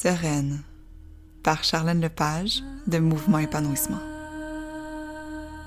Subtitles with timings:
[0.00, 0.62] Sereine
[1.42, 3.98] par Charlène Lepage de Mouvement Épanouissement.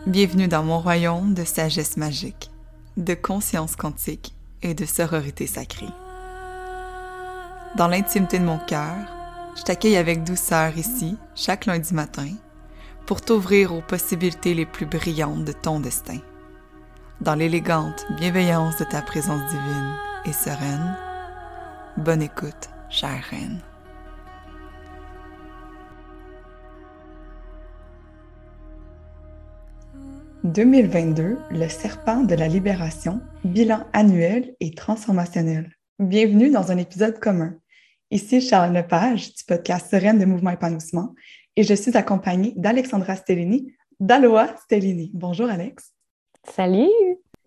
[0.07, 2.49] Bienvenue dans mon royaume de sagesse magique,
[2.95, 5.89] de conscience quantique et de sororité sacrée.
[7.75, 8.95] Dans l'intimité de mon cœur,
[9.57, 12.29] je t'accueille avec douceur ici, chaque lundi matin,
[13.05, 16.19] pour t'ouvrir aux possibilités les plus brillantes de ton destin.
[17.19, 20.95] Dans l'élégante bienveillance de ta présence divine et sereine,
[21.97, 23.61] bonne écoute, chère reine.
[30.43, 35.71] 2022, le serpent de la libération, bilan annuel et transformationnel.
[35.99, 37.59] Bienvenue dans un épisode commun.
[38.09, 41.13] Ici Charles Lepage du podcast Sereine de Mouvement Épanouissement
[41.55, 45.11] et je suis accompagnée d'Alexandra Stellini, d'Aloa Stellini.
[45.13, 45.93] Bonjour Alex.
[46.51, 46.89] Salut.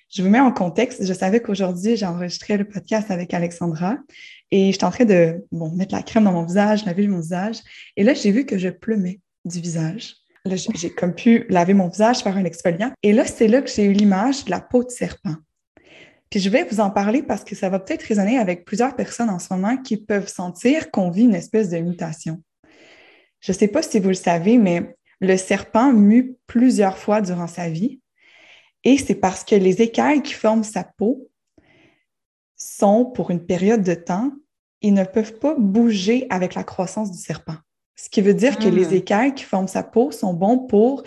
[0.08, 1.04] Je vous mets en contexte.
[1.04, 3.96] Je savais qu'aujourd'hui, j'enregistrais le podcast avec Alexandra
[4.52, 7.58] et j'étais en train de bon, mettre la crème dans mon visage, laver mon visage.
[7.96, 10.14] Et là, j'ai vu que je pleumais du visage.
[10.46, 12.92] J'ai comme pu laver mon visage, faire un exfoliant.
[13.02, 15.36] Et là, c'est là que j'ai eu l'image de la peau de serpent.
[16.28, 19.30] Puis je vais vous en parler parce que ça va peut-être résonner avec plusieurs personnes
[19.30, 22.42] en ce moment qui peuvent sentir qu'on vit une espèce de mutation.
[23.40, 27.46] Je ne sais pas si vous le savez, mais le serpent mue plusieurs fois durant
[27.46, 28.01] sa vie.
[28.84, 31.30] Et c'est parce que les écailles qui forment sa peau
[32.56, 34.32] sont pour une période de temps,
[34.82, 37.56] ils ne peuvent pas bouger avec la croissance du serpent.
[37.96, 38.95] Ce qui veut dire que les hmm.
[38.95, 41.04] écailles qui forment sa peau sont bons pour,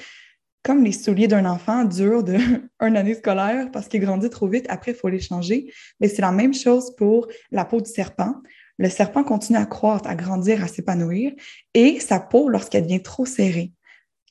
[0.64, 2.38] comme les souliers d'un enfant durent de
[2.80, 5.72] année scolaire parce qu'il grandit trop vite, après, il faut les changer.
[6.00, 8.36] Mais c'est la même chose pour la peau du serpent.
[8.78, 11.34] Le serpent continue à croître, à grandir, à s'épanouir.
[11.74, 13.72] Et sa peau, lorsqu'elle devient trop serrée,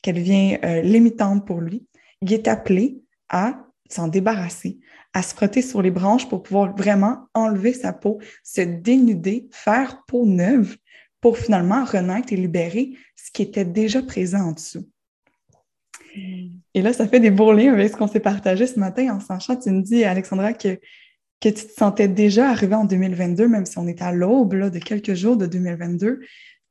[0.02, 1.86] qu'elle devient euh, limitante pour lui,
[2.20, 4.78] il est appelé à s'en débarrasser,
[5.14, 10.02] à se frotter sur les branches pour pouvoir vraiment enlever sa peau, se dénuder, faire
[10.06, 10.76] peau neuve
[11.20, 14.88] pour finalement renaître et libérer ce qui était déjà présent en dessous.
[16.74, 19.20] Et là, ça fait des beaux liens avec ce qu'on s'est partagé ce matin en
[19.20, 20.78] sachant, tu me dis, Alexandra, que,
[21.40, 24.78] que tu te sentais déjà arrivé en 2022, même si on est à l'aube de
[24.78, 26.20] quelques jours de 2022,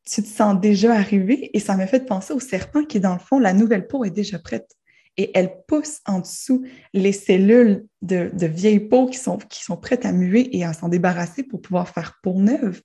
[0.08, 3.20] tu te sens déjà arrivé et ça m'a fait penser au serpent qui, dans le
[3.20, 4.70] fond, la nouvelle peau est déjà prête
[5.18, 9.78] et elle pousse en dessous les cellules de, de vieilles peaux qui sont, qui sont
[9.78, 12.82] prêtes à muer et à s'en débarrasser pour pouvoir faire peau neuve.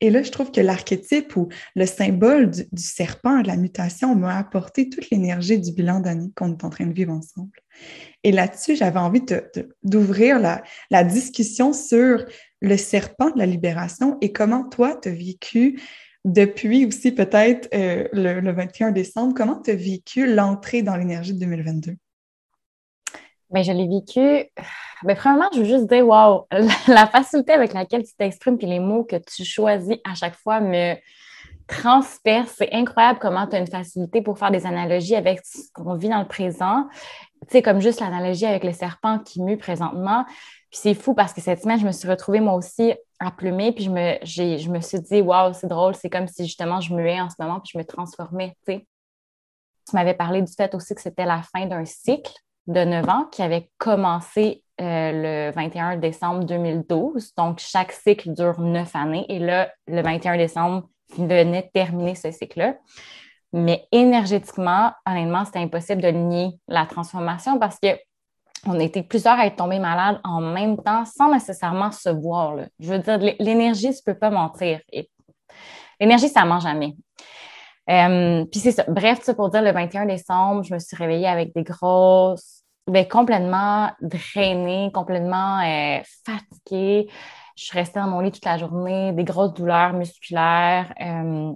[0.00, 4.38] Et là, je trouve que l'archétype ou le symbole du, serpent, de la mutation, m'a
[4.38, 7.58] apporté toute l'énergie du bilan d'année qu'on est en train de vivre ensemble.
[8.24, 9.22] Et là-dessus, j'avais envie
[9.82, 12.24] d'ouvrir la, discussion sur
[12.60, 15.80] le serpent de la libération et comment toi, tu as vécu
[16.24, 21.32] depuis aussi peut-être euh, le, le 21 décembre, comment tu as vécu l'entrée dans l'énergie
[21.32, 21.96] de 2022?
[23.52, 24.50] Mais je l'ai vécu.
[25.02, 26.46] Mais premièrement, je veux juste dire, wow,
[26.88, 30.60] la facilité avec laquelle tu t'exprimes et les mots que tu choisis à chaque fois
[30.60, 30.94] me
[31.66, 32.54] transpercent.
[32.58, 36.08] C'est incroyable comment tu as une facilité pour faire des analogies avec ce qu'on vit
[36.08, 36.88] dans le présent.
[37.42, 40.24] Tu sais, comme juste l'analogie avec le serpent qui mue présentement.
[40.70, 43.72] Puis c'est fou parce que cette semaine, je me suis retrouvée moi aussi à plumer,
[43.72, 46.94] puis je me, je me suis dit, waouh, c'est drôle, c'est comme si justement je
[46.94, 48.56] muais en ce moment, puis je me transformais.
[48.66, 48.86] Tu
[49.92, 52.32] m'avais parlé du fait aussi que c'était la fin d'un cycle
[52.66, 57.34] de 9 ans qui avait commencé euh, le 21 décembre 2012.
[57.36, 59.26] Donc, chaque cycle dure 9 années.
[59.28, 60.88] Et là, le 21 décembre
[61.18, 62.76] venait terminer ce cycle-là.
[63.52, 67.88] Mais énergétiquement, honnêtement, c'était impossible de nier la transformation parce que
[68.66, 72.56] on était plusieurs à être tombés malades en même temps sans nécessairement se voir.
[72.78, 74.80] Je veux dire, l'énergie, tu ne peux pas mentir.
[75.98, 76.94] L'énergie, ça ne ment jamais.
[77.90, 78.84] Euh, puis c'est ça.
[78.88, 83.06] Bref, ça pour dire, le 21 décembre, je me suis réveillée avec des grosses, ben,
[83.06, 87.08] complètement drainée, complètement euh, fatiguée.
[87.56, 90.94] Je suis restée dans mon lit toute la journée, des grosses douleurs musculaires.
[91.00, 91.52] Euh,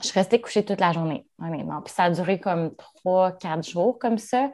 [0.00, 1.26] je suis restée couchée toute la journée.
[1.38, 4.50] Puis ça a duré comme trois, quatre jours comme ça.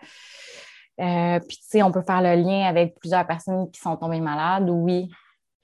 [0.97, 4.69] puis, tu sais, on peut faire le lien avec plusieurs personnes qui sont tombées malades.
[4.69, 5.11] Oui,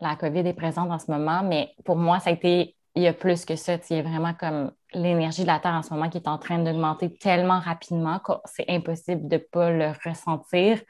[0.00, 3.06] la COVID est présente en ce moment, mais pour moi, ça a été, il y
[3.06, 3.76] a plus que ça.
[3.90, 6.38] Il y a vraiment comme l'énergie de la Terre en ce moment qui est en
[6.38, 10.80] train d'augmenter tellement rapidement que c'est impossible de ne pas le ressentir.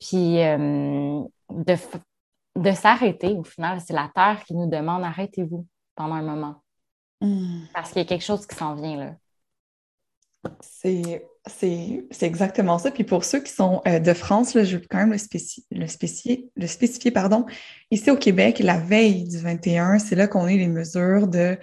[0.00, 1.76] Puis euh, de,
[2.56, 6.62] de s'arrêter, au final, c'est la Terre qui nous demande arrêtez-vous pendant un moment.
[7.20, 7.64] Hmm.
[7.74, 9.14] Parce qu'il y a quelque chose qui s'en vient là.
[10.60, 12.90] C'est c'est exactement ça.
[12.90, 15.64] Puis pour ceux qui sont euh, de France, là, je veux quand même le, spécifier,
[16.56, 17.10] le, spécifier.
[17.10, 17.46] Pardon.
[17.90, 21.58] Ici au Québec, la veille du 21, c'est là qu'on a les mesures de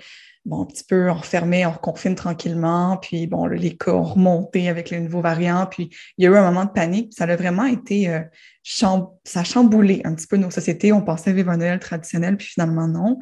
[0.46, 4.90] bon, un petit peu enfermé, on reconfine tranquillement, puis bon, les cas ont remonté avec
[4.90, 7.66] les nouveaux variants, puis il y a eu un moment de panique, ça a vraiment
[7.66, 8.22] été, euh,
[8.64, 12.48] ça a chamboulé un petit peu nos sociétés, on pensait vivre un Noël traditionnel, puis
[12.48, 13.20] finalement non.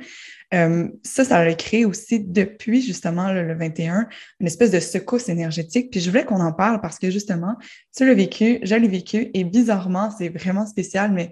[0.53, 4.07] Euh, ça, ça a créé aussi depuis justement le, 21
[4.39, 5.91] une espèce de secousse énergétique.
[5.91, 7.55] Puis je voulais qu'on en parle parce que justement,
[7.95, 11.31] tu l'as vécu, je l'ai vécu et bizarrement, c'est vraiment spécial, mais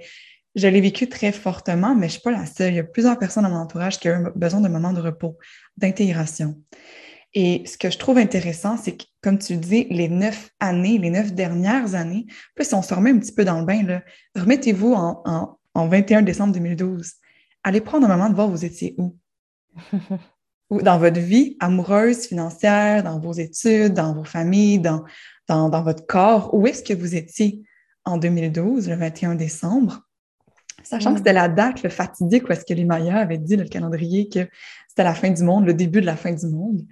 [0.55, 2.73] je l'ai vécu très fortement, mais je ne suis pas la seule.
[2.73, 5.37] Il y a plusieurs personnes dans mon entourage qui ont besoin d'un moment de repos,
[5.77, 6.55] d'intégration.
[7.33, 11.09] Et ce que je trouve intéressant, c'est que, comme tu dis, les neuf années, les
[11.09, 12.25] neuf dernières années,
[12.55, 14.01] plus on se remet un petit peu dans le bain,
[14.35, 17.11] remettez-vous en, 21 décembre 2012.
[17.65, 19.17] Allez prendre un moment de voir vous étiez où.
[20.69, 25.03] ou dans votre vie amoureuse, financière, dans vos études, dans vos familles, dans,
[25.47, 26.53] dans, dans votre corps.
[26.53, 27.63] Où est-ce que vous étiez
[28.03, 30.03] en 2012, le 21 décembre?
[30.83, 33.65] Sachant que c'était la date, le fatidique, où est-ce que les Mayas avaient dit, le
[33.65, 34.47] calendrier, que
[34.87, 36.85] c'était la fin du monde, le début de la fin du monde.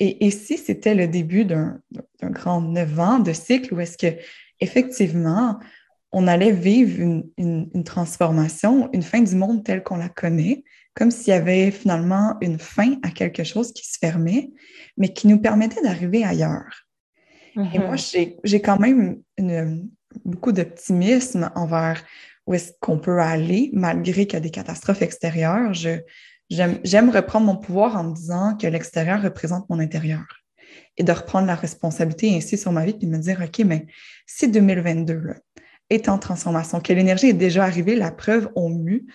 [0.00, 1.78] Et, si c'était le début d'un
[2.22, 4.18] grand neuf ans de cycle où est-ce que
[4.60, 5.58] effectivement
[6.12, 10.64] on allait vivre une, transformation, une fin du monde telle qu'on la connaît,
[10.94, 14.50] comme s'il y avait finalement une fin à quelque chose qui se fermait,
[14.96, 16.86] mais qui nous permettait d'arriver ailleurs.
[17.56, 18.38] Et moi, mm-hmm.
[18.44, 19.20] j'ai quand même
[20.24, 22.02] beaucoup d'optimisme envers
[22.46, 25.74] où est-ce qu'on peut aller malgré qu'il y a des catastrophes extérieures.
[25.74, 25.98] Je,
[26.48, 30.24] J'aime reprendre mon pouvoir en me disant que l'extérieur représente mon intérieur
[30.96, 33.86] et de reprendre la responsabilité ainsi sur ma vie et me dire, OK, mais
[34.26, 35.34] si 2022
[35.90, 39.06] est en transformation, que l'énergie est déjà arrivée, la preuve, on mue,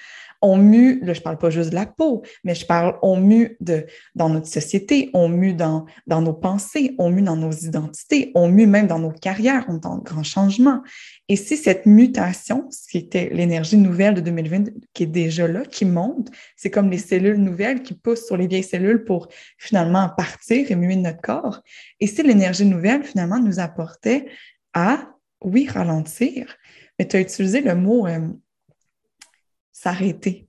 [0.41, 3.57] on mue, là, je parle pas juste de la peau, mais je parle, on mue
[3.59, 3.85] de,
[4.15, 8.47] dans notre société, on mue dans, dans nos pensées, on mue dans nos identités, on
[8.47, 10.81] mue même dans nos carrières, on est en grand changement.
[11.29, 15.63] Et si cette mutation, ce qui était l'énergie nouvelle de 2020, qui est déjà là,
[15.63, 19.27] qui monte, c'est comme les cellules nouvelles qui poussent sur les vieilles cellules pour
[19.57, 21.61] finalement partir et muer notre corps.
[21.99, 24.25] Et si l'énergie nouvelle, finalement, nous apportait
[24.73, 25.07] à,
[25.41, 26.55] oui, ralentir,
[26.97, 28.27] mais tu as utilisé le mot euh,
[29.71, 30.47] s'arrêter.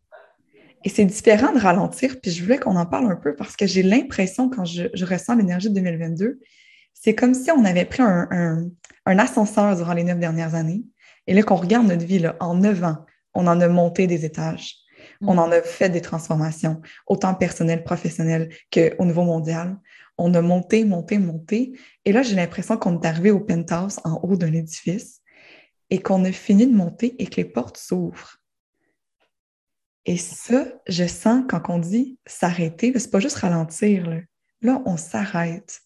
[0.85, 3.67] Et c'est différent de ralentir, puis je voulais qu'on en parle un peu parce que
[3.67, 6.41] j'ai l'impression, quand je, ressens l'énergie de 2022,
[6.93, 8.71] c'est comme si on avait pris un,
[9.07, 10.83] ascenseur durant les neuf dernières années,
[11.27, 12.99] et là qu'on regarde notre vie, là, en neuf ans,
[13.35, 14.77] on en a monté des étages,
[15.21, 19.77] on en a fait des transformations, autant personnelles, professionnelles qu'au niveau mondial.
[20.19, 21.73] On a monté, monté, monté,
[22.05, 25.21] et là j'ai l'impression qu'on est arrivé au penthouse en haut d'un édifice
[25.91, 28.39] et qu'on a fini de monter et que les portes s'ouvrent.
[30.05, 34.09] Et ça, je sens quand on dit s'arrêter, c'est pas juste ralentir.
[34.63, 35.81] Là, on s'arrête.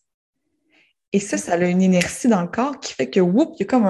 [1.12, 3.62] Et ça, ça a une inertie dans le corps qui fait que, whoop, il y
[3.62, 3.86] a comme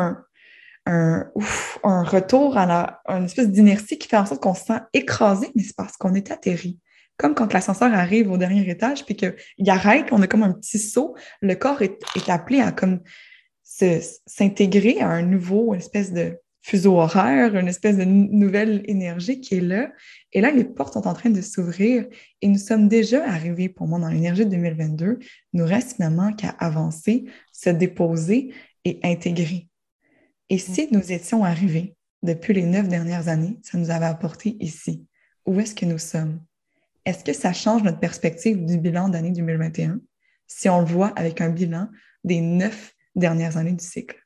[0.87, 1.33] un,
[1.85, 5.63] retour à la, une espèce d'inertie qui fait en sorte qu'on se sent écrasé, mais
[5.63, 6.79] c'est parce qu'on est atterri.
[7.17, 9.35] Comme quand l'ascenseur arrive au dernier étage, puis qu'il
[9.69, 13.01] arrête, on a comme un petit saut, le corps est, est appelé à comme
[13.63, 19.61] s'intégrer à un nouveau espèce de, fuseau horaire, une espèce de nouvelle énergie qui est
[19.61, 19.93] là.
[20.33, 22.09] Et là, les portes sont en train de s'ouvrir
[22.43, 25.21] et nous sommes déjà arrivés, pour moi, dans l'énergie de 2022.
[25.53, 28.53] Il nous reste finalement qu'à avancer, se déposer
[28.85, 29.69] et intégrer.
[30.51, 35.07] Et si nous étions arrivés depuis les neuf dernières années, ça nous avait apporté ici.
[35.47, 36.41] Où est-ce que nous sommes?
[37.07, 40.01] Est-ce que ça change notre perspective du bilan d'année 2021
[40.49, 41.89] si on le voit avec un bilan
[42.25, 44.21] des neuf dernières années du cycle?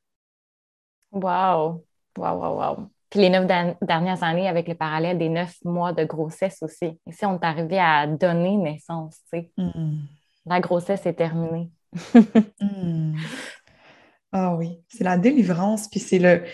[1.12, 1.85] Wow!
[2.17, 2.88] Wow, wow, wow.
[3.11, 3.47] Puis les neuf
[3.82, 6.99] dernières années avec le parallèle des neuf mois de grossesse aussi.
[7.06, 9.53] Ici, on est arrivé à donner naissance, tu sais.
[9.59, 9.99] Hmm.
[10.47, 11.71] La grossesse est terminée.
[12.61, 13.16] Hmm.
[14.33, 16.45] Ah oui, c'est la délivrance, puis c'est le,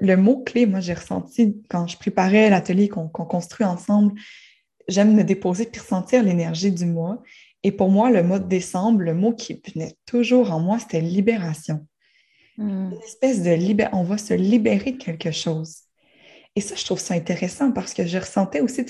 [0.00, 4.12] le, mot-clé, moi j'ai ressenti quand je préparais l'atelier qu'on construit ensemble,
[4.88, 7.22] j'aime me déposer puis ressentir l'énergie du mois.
[7.62, 11.00] Et pour moi, le mois de décembre, le mot qui venait toujours en moi, c'était
[11.00, 11.86] libération.
[12.58, 12.92] Hmm.
[12.92, 13.90] Une espèce de libér...
[13.92, 15.78] on va se libérer de quelque chose.
[16.56, 18.84] Et ça, je trouve ça intéressant parce que je ressentais aussi,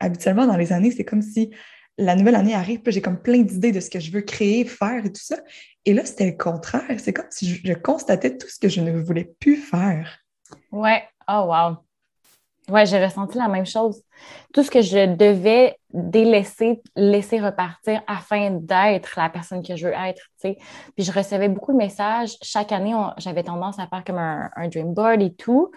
[0.00, 1.50] habituellement dans les années, c'est comme si
[1.98, 4.64] la nouvelle année arrive, puis j'ai comme plein d'idées de ce que je veux créer,
[4.64, 5.36] faire et tout ça.
[5.84, 6.98] Et là, c'était le contraire.
[6.98, 10.20] C'est comme si je, constatais tout ce que je ne voulais plus faire.
[10.70, 11.02] Ouais.
[11.28, 11.76] Oh, wow.
[12.68, 14.02] Oui, j'ai ressenti la même chose.
[14.54, 19.92] Tout ce que je devais délaisser, laisser repartir afin d'être la personne que je veux
[19.92, 20.22] être.
[20.36, 20.56] sais.
[20.94, 22.36] Puis je recevais beaucoup de messages.
[22.40, 25.72] Chaque année, j'avais tendance à faire comme un, dream board et tout.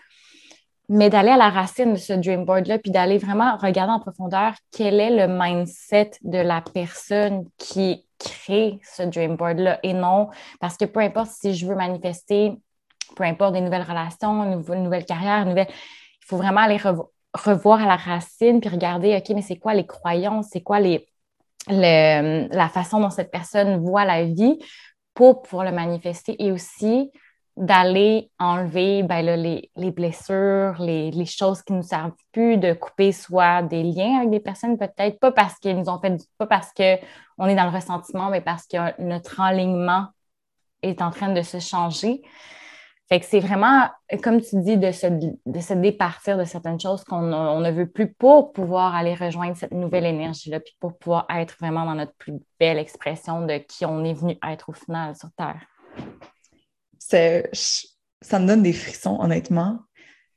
[0.88, 4.54] Mais d'aller à la racine de ce dream board-là, puis d'aller vraiment regarder en profondeur
[4.72, 10.78] quel est le mindset de la personne qui crée ce dream board-là et non, parce
[10.78, 12.54] que peu importe si je veux manifester,
[13.16, 15.68] peu importe des nouvelles relations, une nouvelle carrière, une nouvelle
[16.26, 16.80] il faut vraiment aller
[17.34, 21.08] revoir à la racine puis regarder, OK, mais c'est quoi les croyances, c'est quoi les,
[21.68, 24.58] la façon dont cette personne voit la vie
[25.14, 27.12] pour pouvoir le manifester et aussi
[27.56, 33.62] d'aller enlever ben les, blessures, les, choses qui ne nous servent plus, de couper soit
[33.62, 37.46] des liens avec des personnes, peut-être pas parce qu'ils nous ont fait, pas parce qu'on
[37.46, 40.08] est dans le ressentiment, mais parce que notre enlignement
[40.82, 42.24] est en train de se changer.
[43.08, 43.88] Fait que c'est vraiment,
[44.24, 48.12] comme tu dis, de se, de se départir de certaines choses qu'on ne veut plus
[48.12, 52.34] pour pouvoir aller rejoindre cette nouvelle énergie-là, puis pour pouvoir être vraiment dans notre plus
[52.60, 55.62] belle expression de qui on est venu être au final sur Terre.
[58.22, 59.82] Ça me donne des frissons, honnêtement,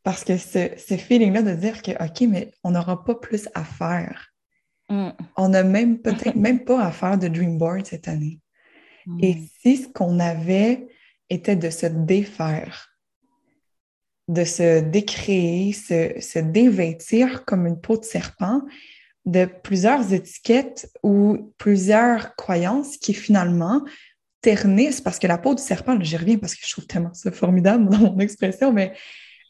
[0.02, 3.64] parce que ce, ce feeling-là de dire que, OK, mais on n'aura pas plus à
[3.64, 4.28] faire.
[4.90, 5.10] Mm.
[5.36, 8.40] On n'a même peut-être même pas à faire de Dreamboard cette année.
[9.20, 9.46] Et mm.
[9.60, 10.86] si ce qu'on avait
[11.30, 12.88] était de se défaire,
[14.28, 18.62] de se décréer, se, se dévêtir comme une peau de serpent
[19.28, 23.82] de plusieurs étiquettes ou plusieurs croyances qui finalement
[24.40, 27.30] ternissent, parce que la peau du serpent, j'y reviens parce que je trouve tellement ça
[27.30, 28.92] formidable dans mon expression, mais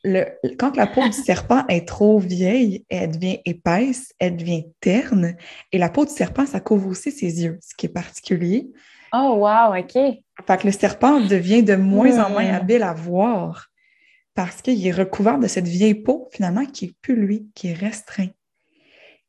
[0.03, 0.25] le,
[0.59, 5.37] quand la peau du serpent est trop vieille, elle devient épaisse, elle devient terne,
[5.71, 8.71] et la peau du serpent, ça couvre aussi ses yeux, ce qui est particulier.
[9.12, 9.93] Oh, wow, OK.
[9.93, 12.55] Fait que le serpent devient de moins en moins hmm.
[12.55, 13.69] habile à voir
[14.35, 17.75] parce qu'il est recouvert de cette vieille peau, finalement, qui n'est plus lui, qui est
[17.75, 18.29] restreint.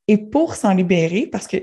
[0.08, 1.58] Et pour s'en libérer, parce que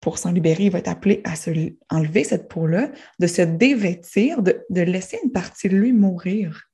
[0.00, 1.50] pour s'en libérer, il va être appelé à se
[1.90, 6.68] enlever cette peau-là, de se dévêtir, de, de, laisser une partie de lui mourir.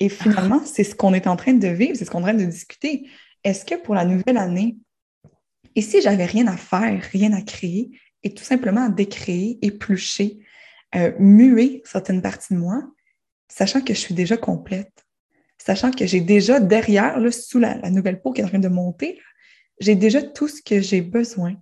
[0.00, 2.34] Et finalement, c'est ce qu'on est en train de vivre, c'est ce qu'on est en
[2.34, 3.08] train de discuter.
[3.44, 4.78] Est-ce que pour la nouvelle année,
[5.74, 7.90] et si j'avais rien à faire, rien à créer,
[8.22, 10.38] et tout simplement décréer, éplucher,
[10.94, 12.82] euh, muer certaines parties de moi,
[13.48, 15.06] sachant que je suis déjà complète,
[15.58, 18.68] sachant que j'ai déjà derrière, là, sous la, nouvelle peau qui est en train de
[18.68, 19.20] monter,
[19.80, 21.54] j'ai déjà tout ce que j'ai besoin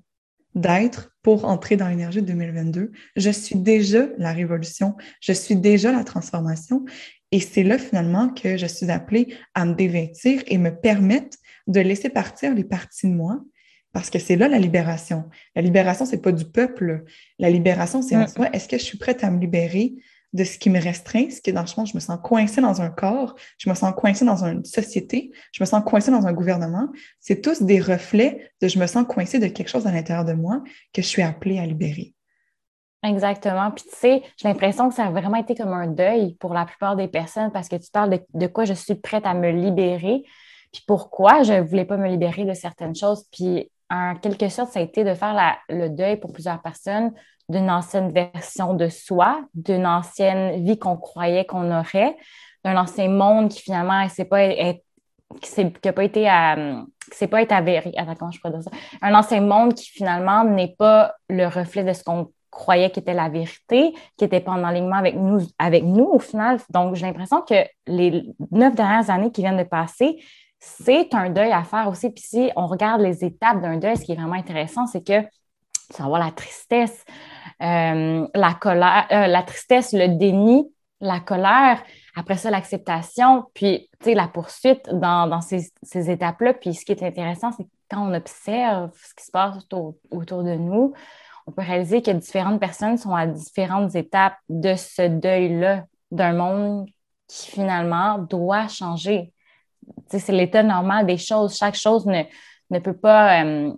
[0.55, 2.91] d'être pour entrer dans l'énergie de 2022.
[3.17, 6.85] Je suis déjà la révolution, je suis déjà la transformation.
[7.31, 11.37] Et c'est là finalement que je suis appelée à me dévêtir et me permettre
[11.67, 13.41] de laisser partir les parties de moi
[13.93, 15.25] parce que c'est là la libération.
[15.55, 17.05] La libération, c'est pas du peuple.
[17.39, 18.29] La libération, c'est en mm.
[18.29, 19.95] soi, est-ce que je suis prête à me libérer
[20.35, 22.61] de ce qui me restreint, ce qui est dans le fond, je me sens coincée
[22.61, 26.27] dans un corps, je me sens coincée dans une société, je me sens coincée dans
[26.27, 26.89] un gouvernement.
[27.19, 30.35] C'est tous des reflets de je me sens coincée de quelque chose à l'intérieur de
[30.35, 32.15] moi que je suis appelée à libérer.
[33.03, 33.71] Exactement.
[33.71, 36.67] Puis tu sais, j'ai l'impression que ça a vraiment été comme un deuil pour la
[36.67, 39.51] plupart des personnes parce que tu parles de, de quoi je suis prête à me
[39.51, 40.25] libérer,
[40.73, 43.25] puis pourquoi je ne voulais pas me libérer de certaines choses.
[43.31, 47.13] Puis en quelque sorte, ça a été de faire le deuil pour plusieurs personnes
[47.49, 52.17] d'une ancienne version de soi, d'une ancienne vie qu'on croyait qu'on aurait,
[52.65, 54.49] d'un ancien monde qui finalement n'a pas,
[55.41, 56.57] qui pas été à,
[57.31, 57.93] pas été avéré.
[57.97, 58.71] Attends, comment je ça?
[59.01, 63.29] Un ancien monde qui finalement n'est pas le reflet de ce qu'on croyait qu'était la
[63.29, 66.59] vérité, qui n'était pas en alignement avec nous, avec nous au final.
[66.71, 67.55] Donc, j'ai l'impression que
[67.87, 70.19] les neuf dernières années qui viennent de passer,
[70.59, 72.11] c'est un deuil à faire aussi.
[72.11, 75.23] Puis si on regarde les étapes d'un deuil, ce qui est vraiment intéressant, c'est que
[75.95, 77.05] tu vas la tristesse,
[77.63, 81.83] euh, la colère, euh, la tristesse, le déni, la colère,
[82.17, 86.55] après ça, l'acceptation, puis la poursuite dans, ces, étapes-là.
[86.55, 90.43] Puis ce qui est intéressant, c'est quand on observe ce qui se passe autour, autour
[90.43, 90.93] de nous,
[91.47, 96.87] on peut réaliser que différentes personnes sont à différentes étapes de ce deuil-là d'un monde
[97.27, 99.33] qui finalement doit changer
[100.09, 101.57] c'est l'état normal des choses.
[101.57, 103.45] Chaque chose ne, peut pas.
[103.45, 103.73] Euh,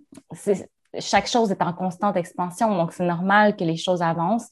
[0.98, 4.50] chaque chose est en constante expansion, donc c'est normal que les choses avancent.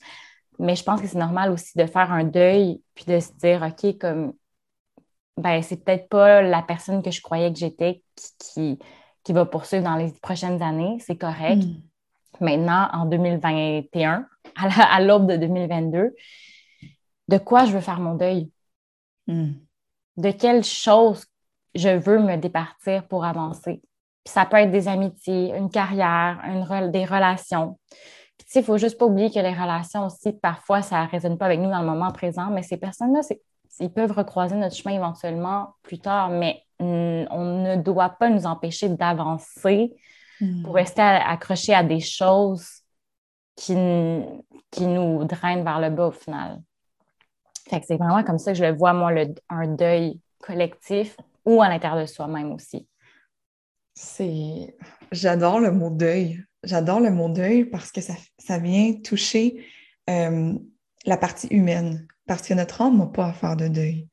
[0.59, 3.63] Mais je pense que c'est normal aussi de faire un deuil puis de se dire,
[3.63, 4.33] OK, comme,
[5.37, 8.03] ben, c'est peut-être pas la personne que je croyais que j'étais
[8.55, 8.79] qui,
[9.23, 10.99] qui, va poursuivre dans les prochaines années.
[11.01, 11.63] C'est correct.
[11.63, 11.81] Hmm.
[12.41, 16.15] Maintenant, en 2021, à l'aube de 2022,
[17.29, 18.51] de quoi je veux faire mon deuil?
[19.27, 19.53] Hmm.
[20.17, 21.25] De quelle chose
[21.75, 23.83] je veux me départir pour avancer.
[24.25, 27.79] ça peut être des amitiés, une carrière, une, des relations.
[28.37, 31.39] Puis, il ne faut juste pas oublier que les relations aussi, parfois, ça ne résonne
[31.39, 33.21] pas avec nous dans le moment présent, mais ces personnes-là,
[33.81, 38.89] ils peuvent recroiser notre chemin éventuellement plus tard, mais on ne doit pas nous empêcher
[38.91, 39.97] d'avancer
[40.41, 40.63] hmm.
[40.63, 42.83] pour rester accroché à des choses
[43.57, 43.75] qui,
[44.71, 46.61] qui nous drainent vers le bas au final.
[47.69, 49.11] c'est vraiment comme ça que je le vois, moi,
[49.49, 51.17] un deuil collectif
[51.49, 52.87] ou à l'intérieur de soi-même aussi.
[53.95, 54.77] C'est.
[55.11, 56.45] J'adore le mot deuil.
[56.63, 59.65] J'adore le mot deuil parce que ça, ça vient toucher
[60.11, 60.53] euh,
[61.07, 62.07] la partie humaine.
[62.27, 64.07] Parce que notre âme n'a pas à faire de deuil.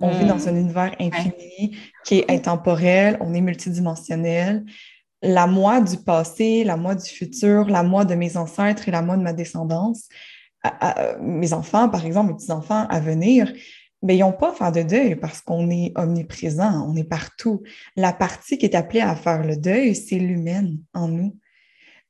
[0.00, 0.48] On vit dans mm.
[0.48, 4.64] un univers infini qui est intemporel, on est multidimensionnel.
[5.22, 9.02] La moi du passé, la moi du futur, la moi de mes ancêtres et la
[9.02, 10.08] moi de ma descendance
[11.20, 13.52] mes enfants, par exemple, mes petits-enfants à venir,
[14.02, 17.62] mais ils n'ont pas à faire de deuil parce qu'on est omniprésent, on est partout.
[17.96, 21.36] La partie qui est appelée à faire le deuil, c'est l'humaine en nous.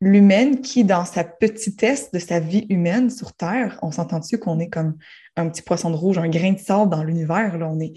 [0.01, 4.59] L'humaine qui, dans sa petitesse de sa vie humaine sur Terre, on s'entend dessus qu'on
[4.59, 4.97] est comme
[5.37, 7.57] un petit poisson de rouge, un grain de sable dans l'univers.
[7.61, 7.93] On est,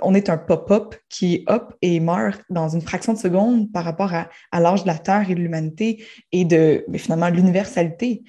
[0.00, 4.12] on est un pop-up qui hop et meurt dans une fraction de seconde par rapport
[4.14, 4.28] à,
[4.60, 8.22] l'âge de la Terre et de l'humanité et de finalement l'universalité.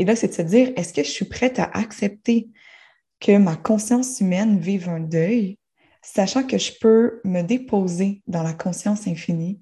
[0.00, 2.48] Et là, c'est de se dire, est-ce que je suis prête à accepter
[3.22, 5.56] que ma conscience humaine vive un deuil,
[6.02, 9.60] sachant que je peux me déposer dans la conscience infinie,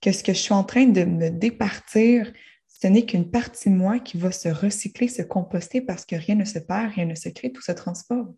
[0.00, 2.32] que ce que je suis en train de me départir,
[2.66, 6.36] ce n'est qu'une partie de moi qui va se recycler, se composter parce que rien
[6.36, 8.34] ne se perd, rien ne se crée, tout se transforme.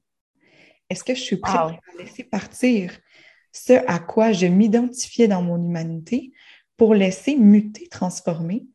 [0.90, 2.98] Est-ce que je suis prête à laisser partir
[3.52, 6.32] ce à quoi je m'identifiais dans mon humanité
[6.76, 8.66] pour laisser muter, transformer?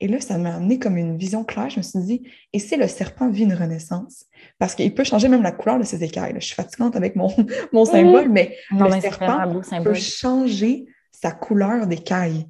[0.00, 1.68] Et là, ça m'a amené comme une vision claire.
[1.68, 2.22] Je me suis dit,
[2.54, 4.24] et si le serpent vit une renaissance?
[4.58, 6.32] Parce qu'il peut changer même la couleur de ses écailles.
[6.36, 7.28] Je suis fatigante avec mon,
[7.72, 12.46] mon symbole, mais le serpent peut changer sa couleur d'écaille.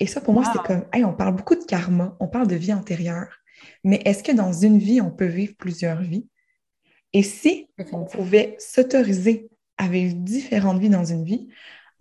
[0.00, 2.56] Et ça, pour moi, c'est comme, hey, on parle beaucoup de karma, on parle de
[2.56, 3.28] vie antérieure.
[3.84, 6.26] Mais est-ce que dans une vie, on peut vivre plusieurs vies?
[7.12, 11.48] Et si on pouvait s'autoriser à vivre différentes vies dans une vie,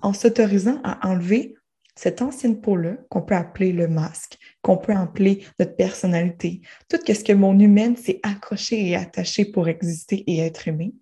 [0.01, 1.55] en s'autorisant à enlever
[1.95, 7.23] cette ancienne peau-là, qu'on peut appeler le masque, qu'on peut appeler notre personnalité, tout ce
[7.23, 10.93] que mon humaine s'est accroché et attaché pour exister et être aimé.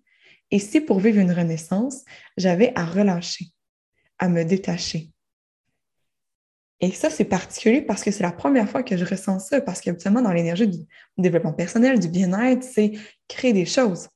[0.50, 2.04] Et si pour vivre une renaissance,
[2.36, 3.46] j'avais à relâcher,
[4.18, 5.10] à me détacher.
[6.80, 9.80] Et ça, c'est particulier parce que c'est la première fois que je ressens ça, parce
[9.80, 10.86] qu'habituellement, dans l'énergie du
[11.18, 12.92] développement personnel, du bien-être, c'est
[13.26, 14.08] créer des choses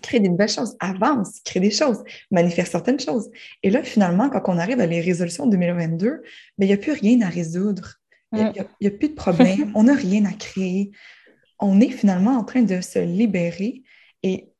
[0.00, 3.30] crée des nouvelles choses, avance, crée des choses, manifeste certaines choses.
[3.62, 6.22] Et là, finalement, quand on arrive à les résolutions 2022, ben,
[6.58, 7.96] il n'y a plus rien à résoudre.
[8.32, 9.72] Il n'y a, plus de problème.
[9.74, 10.92] on n'a rien à créer.
[11.58, 13.82] On est finalement en train de se libérer
[14.22, 14.50] et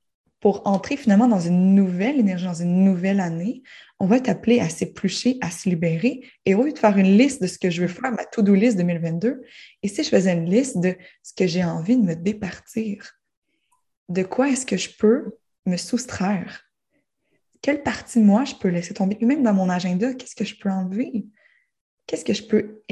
[0.41, 3.63] pour entrer finalement dans une nouvelle énergie, dans une nouvelle année,
[3.99, 6.23] on va être appelé à s'éplucher, à se libérer.
[6.47, 8.55] Et au lieu de faire une liste de ce que je veux faire, ma to-do
[8.55, 9.43] list 2022,
[9.83, 13.20] et si je faisais une liste de ce que j'ai envie de me départir,
[14.11, 16.65] de quoi est-ce que je peux me soustraire?
[17.63, 19.17] Quelle partie de moi je peux laisser tomber?
[19.21, 21.27] même dans mon agenda, qu'est-ce que je peux enlever?
[22.07, 22.83] Qu'est-ce que je peux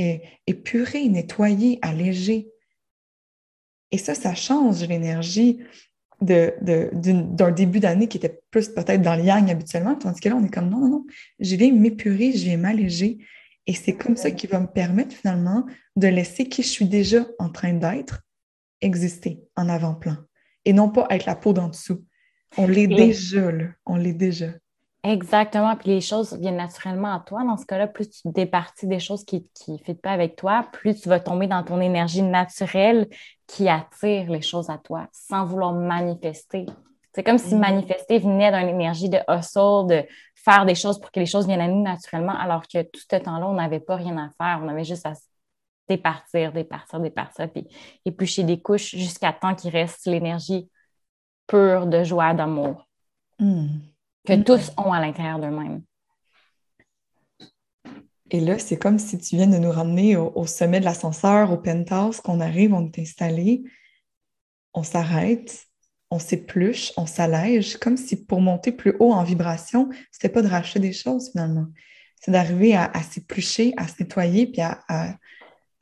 [0.47, 2.49] épurer, nettoyer, alléger?
[3.91, 5.61] Et ça, ça change l'énergie
[6.21, 10.45] d'un début d'année qui était plus peut-être dans le yang habituellement, tandis que là, on
[10.45, 11.07] est comme non, non, non,
[11.41, 13.19] je vais m'épurer, je vais m'alléger.
[13.67, 15.67] Et c'est comme ça qui va me permettre finalement
[15.97, 18.23] de laisser qui je suis déjà en train d'être
[18.81, 20.17] exister en avant-plan
[20.65, 22.05] et non pas avec la peau d'en dessous.
[22.57, 23.67] On l'est déjà, là.
[23.87, 24.49] On l'est déjà.
[25.05, 25.77] Exactement.
[25.77, 27.45] Puis les choses viennent naturellement à toi.
[27.45, 30.67] Dans ce cas-là, plus tu te départis des choses qui ne fitent pas avec toi,
[30.73, 33.09] plus tu vas tomber dans ton énergie naturelle
[33.47, 36.67] qui attire les choses à toi sans vouloir manifester.
[37.15, 37.59] C'est comme si mm.
[37.59, 41.61] manifester venait d'une énergie de hustle, de faire des choses pour que les choses viennent
[41.61, 44.61] à nous naturellement, alors que tout ce temps-là, on n'avait pas rien à faire.
[44.63, 45.15] On avait juste à
[45.89, 47.67] départir, départir, départir, puis
[48.05, 50.69] éplucher des couches jusqu'à temps qu'il reste l'énergie
[51.47, 52.87] pure de joie, d'amour
[53.39, 53.67] hmm.
[54.27, 54.45] que hmm.
[54.45, 55.83] tous ont à l'intérieur d'eux-mêmes.
[58.31, 61.57] Et là, c'est comme si tu viens de nous ramener au, sommet de l'ascenseur, au
[61.57, 63.65] penthouse, qu'on arrive, on est installé,
[64.75, 65.67] on s'arrête,
[66.11, 70.49] on s'épluche, on s'allège, comme si pour monter plus haut en vibration, c'était pas de
[70.49, 71.67] racheter des choses finalement.
[72.21, 75.15] C'est d'arriver à, s'éplucher, à se nettoyer, puis à, à,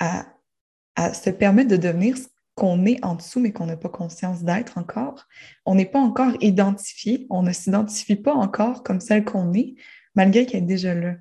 [0.00, 4.78] se permettre de devenir ce qu'on est en dessous, mais qu'on n'a pas conscience d'être
[4.78, 5.26] encore.
[5.66, 9.74] On n'est pas encore identifié, on ne s'identifie pas encore comme celle qu'on est,
[10.14, 11.14] malgré qu'elle est déjà là.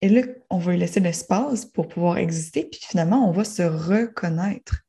[0.00, 3.62] Et là, on va lui laisser l'espace pour pouvoir exister, puis finalement, on va se
[3.62, 4.82] reconnaître.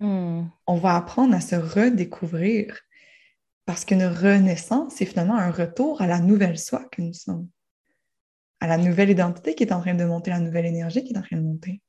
[0.00, 0.44] Hmm.
[0.66, 2.78] On va apprendre à se redécouvrir.
[3.64, 7.48] Parce qu'une renaissance, c'est finalement un retour à la nouvelle soi que nous sommes,
[8.58, 11.18] à la nouvelle identité qui est en train de monter, la nouvelle énergie qui est
[11.18, 11.80] en train de monter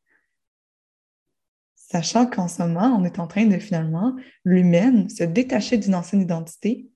[1.94, 6.24] sachant qu'en ce moment, on est en train de finalement, l'humaine, se détacher d'une ancienne
[6.24, 6.88] identité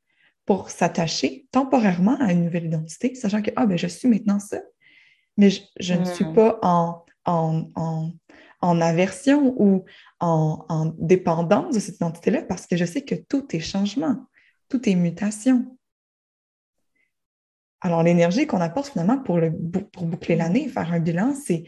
[0.48, 4.60] pour s'attacher temporairement à une nouvelle identité, sachant que, ah, ben, je suis maintenant ça.
[5.38, 6.34] Mais je, ne suis hmm.
[6.34, 9.86] pas en, en, aversion ou
[10.20, 14.26] en, en dépendance de cette identité-là parce que je sais que tout est changement,
[14.68, 15.78] tout est mutation.
[17.82, 19.52] Alors, l'énergie qu'on apporte finalement pour, le,
[19.92, 21.66] pour boucler l'année, faire un bilan, c'est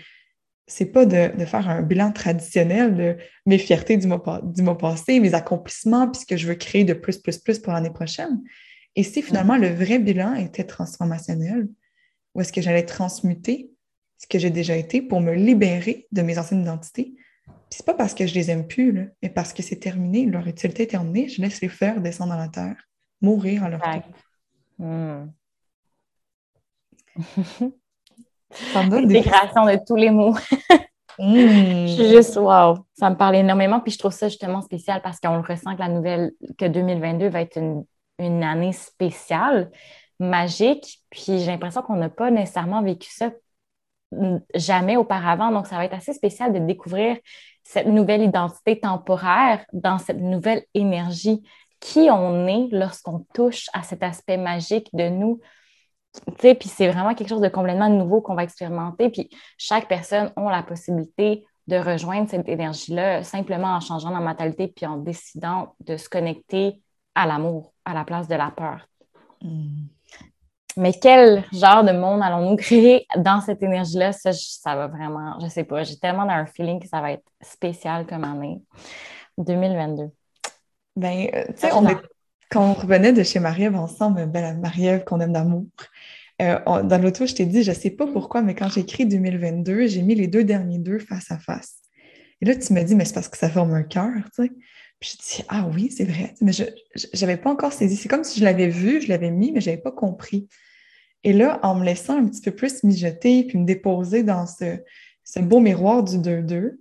[0.70, 5.20] c'est pas de, faire un bilan traditionnel de mes fiertés du mois, du mois passé,
[5.20, 8.42] mes accomplissements, puis ce que je veux créer de plus, plus, plus pour l'année prochaine.
[8.96, 9.78] Et si finalement mm-hmm.
[9.78, 11.68] le vrai bilan était transformationnel,
[12.36, 13.72] où est-ce que j'allais transmuter
[14.20, 17.16] ce que j'ai déjà été pour me libérer de mes anciennes identités,
[17.72, 20.84] c'est pas parce que je les aime plus, mais parce que c'est terminé, leur utilité
[20.84, 22.76] est terminée, je laisse les fleurs descendre dans la terre,
[23.22, 23.82] mourir à leur.
[24.78, 25.32] Hmm.
[28.52, 29.22] ça me donne des...
[29.22, 30.36] de tous les mots.
[31.22, 31.86] Hmm.
[31.86, 33.82] Je suis juste wow, ça me parle énormément.
[33.82, 37.28] Puis je trouve ça justement spécial parce qu'on le ressent que la nouvelle, que 2022
[37.28, 37.84] va être une,
[38.20, 39.70] une année spéciale,
[40.20, 41.02] magique.
[41.10, 43.32] Puis j'ai l'impression qu'on n'a pas nécessairement vécu ça
[44.56, 45.52] jamais auparavant.
[45.52, 47.18] Donc, ça va être assez spécial de découvrir
[47.64, 51.44] cette nouvelle identité temporaire dans cette nouvelle énergie.
[51.80, 55.40] Qui on est lorsqu'on touche à cet aspect magique de nous.
[56.38, 59.10] Puis c'est vraiment quelque chose de complètement nouveau qu'on va expérimenter.
[59.10, 64.68] Puis chaque personne a la possibilité de rejoindre cette énergie-là simplement en changeant la mentalité
[64.68, 66.82] puis en décidant de se connecter
[67.16, 68.88] à l'amour à la place de la peur.
[69.42, 69.86] Hmm.
[70.78, 74.14] Mais quel genre de monde allons-nous créer dans cette énergie-là?
[74.14, 77.26] Ça, ça va vraiment, je sais pas, j'ai tellement un feeling que ça va être
[77.42, 78.62] spécial comme année
[79.38, 80.10] 2022.
[80.96, 81.86] Ben, euh, tu sais, on
[82.50, 85.66] quand on revenait de chez Marie-Ève ensemble, ben, Marie-Ève qu'on aime d'amour,
[86.42, 89.88] euh, dans l'auto, je t'ai dit, je sais pas pourquoi, mais quand j'ai écrit 2022,
[89.88, 91.76] j'ai mis les deux derniers deux face à face.
[92.42, 94.52] Et là, tu me dis, mais c'est parce que ça forme un cœur, tu sais.
[95.00, 96.66] Puis je dis, ah oui, c'est vrai, mais je
[97.22, 97.96] n'avais pas encore saisi.
[97.96, 100.48] C'est comme si je l'avais vu, je l'avais mis, mais je n'avais pas compris.
[101.24, 105.40] Et là, en me laissant un petit peu plus mijoter puis me déposer dans ce,
[105.40, 106.80] beau miroir du 2-2,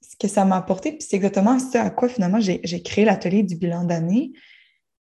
[0.00, 3.42] ce que ça m'a apporté, puis c'est exactement ça à quoi finalement j'ai créé l'atelier
[3.42, 4.32] du bilan d'année,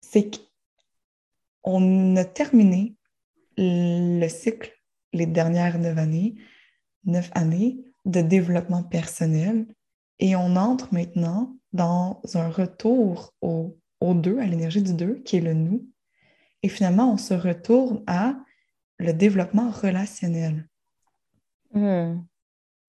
[0.01, 0.29] c'est
[1.61, 2.95] qu'on a terminé
[3.57, 4.73] le cycle,
[5.13, 6.35] les dernières neuf années,
[7.05, 9.67] neuf années de développement personnel
[10.19, 15.37] et on entre maintenant dans un retour au, au deux, à l'énergie du deux, qui
[15.37, 15.87] est le nous.
[16.63, 18.35] Et finalement, on se retourne à
[18.99, 20.67] le développement relationnel.
[21.73, 22.21] Hmm.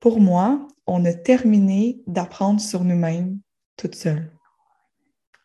[0.00, 3.40] Pour moi, on a terminé d'apprendre sur nous-mêmes
[3.76, 4.30] toute seule.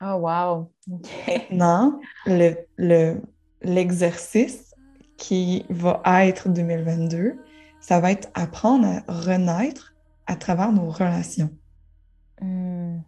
[0.01, 0.71] Oh, wow!
[1.27, 1.99] Maintenant,
[3.62, 4.75] l'exercice
[5.17, 7.36] qui va être 2022,
[7.79, 9.95] ça va être apprendre à renaître
[10.27, 11.49] à travers nos relations.
[12.41, 12.99] Hmm.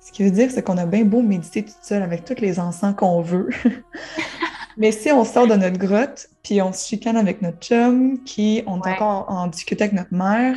[0.00, 2.58] Ce qui veut dire, c'est qu'on a bien beau méditer toute seule avec tous les
[2.58, 3.50] encens qu'on veut.
[4.78, 8.62] Mais si on sort de notre grotte, puis on se chicane avec notre chum, qui
[8.66, 10.56] on est encore en discuter avec notre mère,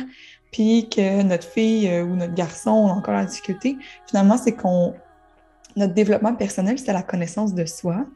[0.52, 4.94] puis que notre fille euh, ou notre garçon ont encore à discuter, finalement, c'est qu'on.
[5.76, 8.06] Notre développement personnel, c'est la connaissance de soi,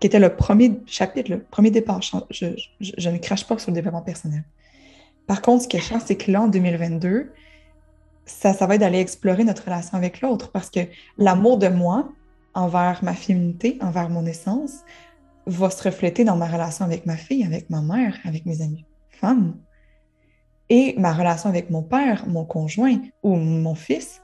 [0.00, 2.00] qui était le premier chapitre, le premier départ.
[2.02, 2.46] Je,
[2.80, 4.44] je, ne crache pas sur le développement personnel.
[5.26, 7.32] Par contre, ce qui est chiant, c'est que là, en 2022,
[8.24, 10.80] ça, ça va être d'aller explorer notre relation avec l'autre parce que
[11.16, 12.08] l'amour de moi
[12.54, 14.84] envers ma féminité, envers mon essence,
[15.46, 18.84] va se refléter dans ma relation avec ma fille, avec ma mère, avec mes amis
[19.10, 19.56] femmes.
[20.70, 24.20] Et ma relation avec mon père, mon conjoint ou mon fils,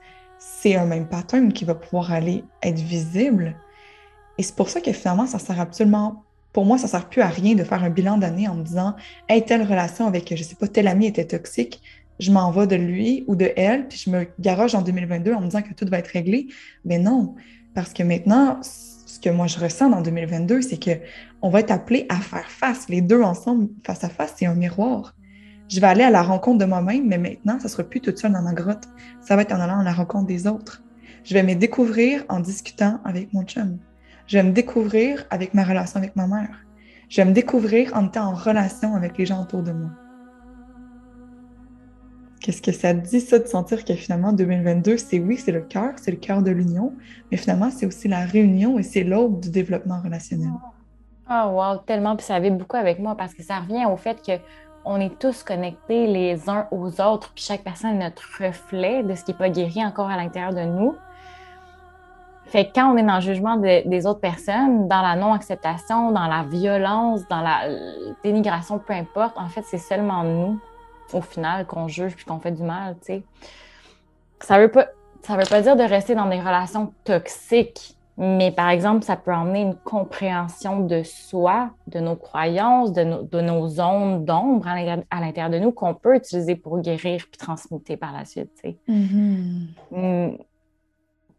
[0.46, 3.56] c'est un même pattern qui va pouvoir aller être visible.
[4.38, 7.28] Et c'est pour ça que finalement, ça sert absolument, pour moi, ça sert plus à
[7.28, 8.94] rien de faire un bilan d'année en me disant,
[9.28, 11.82] hey, telle relation avec, je sais pas, tel ami était toxique,
[12.20, 15.40] je m'en vais de lui ou de elle, puis je me garoche en 2022 en
[15.40, 16.48] me disant que tout va être réglé.
[16.84, 17.34] Mais non,
[17.74, 20.92] parce que maintenant, ce que moi je ressens dans 2022, c'est que
[21.42, 24.54] on va être appelé à faire face, les deux ensemble, face à face, c'est un
[24.54, 25.14] miroir.
[25.68, 28.32] Je vais aller à la rencontre de moi-même, mais maintenant, ça sera plus toute seule
[28.32, 28.84] dans ma grotte.
[29.20, 30.82] Ça va être en allant à la rencontre des autres.
[31.24, 33.78] Je vais me découvrir en discutant avec mon chum.
[34.26, 36.64] Je vais me découvrir avec ma relation avec ma mère.
[37.08, 39.90] Je vais me découvrir en étant en relation avec les gens autour de moi.
[42.40, 45.92] Qu'est-ce que ça dit, ça, de sentir que finalement, 2022, c'est oui, c'est le cœur,
[45.96, 46.92] c'est le cœur de l'union,
[47.30, 50.52] mais finalement, c'est aussi la réunion et c'est l'aube du développement relationnel.
[51.30, 52.16] Oh, wow, tellement.
[52.16, 54.32] Puis ça avait beaucoup avec moi parce que ça revient au fait que
[54.84, 59.14] on est tous connectés les uns aux autres, puis chaque personne est notre reflet de
[59.14, 60.96] ce qui n'est pas guéri encore à l'intérieur de nous.
[62.46, 66.26] Fait que quand on est dans le jugement des autres personnes, dans la non-acceptation, dans
[66.26, 67.62] la violence, dans la
[68.22, 70.60] dénigration, peu importe, en fait, c'est seulement nous
[71.12, 73.22] au final qu'on juge puis qu'on fait du mal, tu sais.
[74.40, 79.16] Ça veut veut pas dire de rester dans des relations toxiques, mais par exemple, ça
[79.16, 85.20] peut emmener une compréhension de soi, de nos croyances, de, de nos zones d'ombre à
[85.20, 88.50] l'intérieur de nous qu'on peut utiliser pour guérir puis transmuter par la suite.
[88.88, 89.66] Mm-hmm.
[89.90, 90.38] Mm.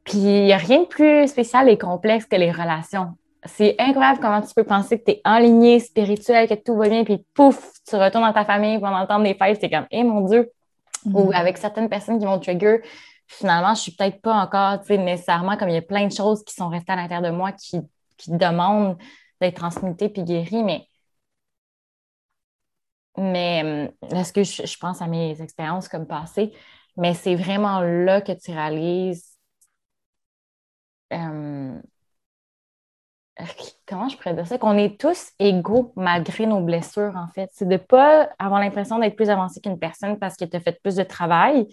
[0.04, 4.20] Puis il n'y a rien de plus spécial et complexe que les relations c'est incroyable
[4.20, 7.74] comment tu peux penser que tu es enligné, spirituel, que tout va bien, puis pouf,
[7.88, 10.52] tu retournes dans ta famille pendant le temps des fêtes, c'est comme, eh mon Dieu!
[11.06, 11.36] Ou mm-hmm.
[11.36, 12.82] avec certaines personnes qui vont trigger,
[13.28, 16.14] finalement, je suis peut-être pas encore, tu sais, nécessairement, comme il y a plein de
[16.14, 17.80] choses qui sont restées à l'intérieur de moi qui,
[18.18, 18.98] qui demandent
[19.42, 20.88] d'être transmutées puis guéries, mais
[23.18, 26.54] mais hum, est-ce que je, pense à mes expériences comme passées,
[26.98, 29.38] Mais c'est vraiment là que tu réalises
[31.14, 31.80] euh,
[33.86, 34.58] comment je pourrais dire ça?
[34.58, 37.50] Qu'on est tous égaux malgré nos blessures, en fait.
[37.54, 40.80] C'est de ne pas avoir l'impression d'être plus avancé qu'une personne parce que tu fait
[40.82, 41.68] plus de travail,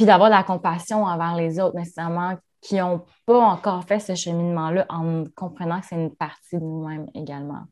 [0.00, 4.14] puis d'avoir de la compassion envers les autres, nécessairement, qui n'ont pas encore fait ce
[4.14, 7.64] cheminement-là en comprenant que c'est une partie de nous-mêmes également.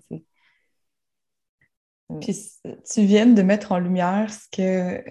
[2.20, 2.44] Puis
[2.84, 5.02] tu viens de mettre en lumière ce que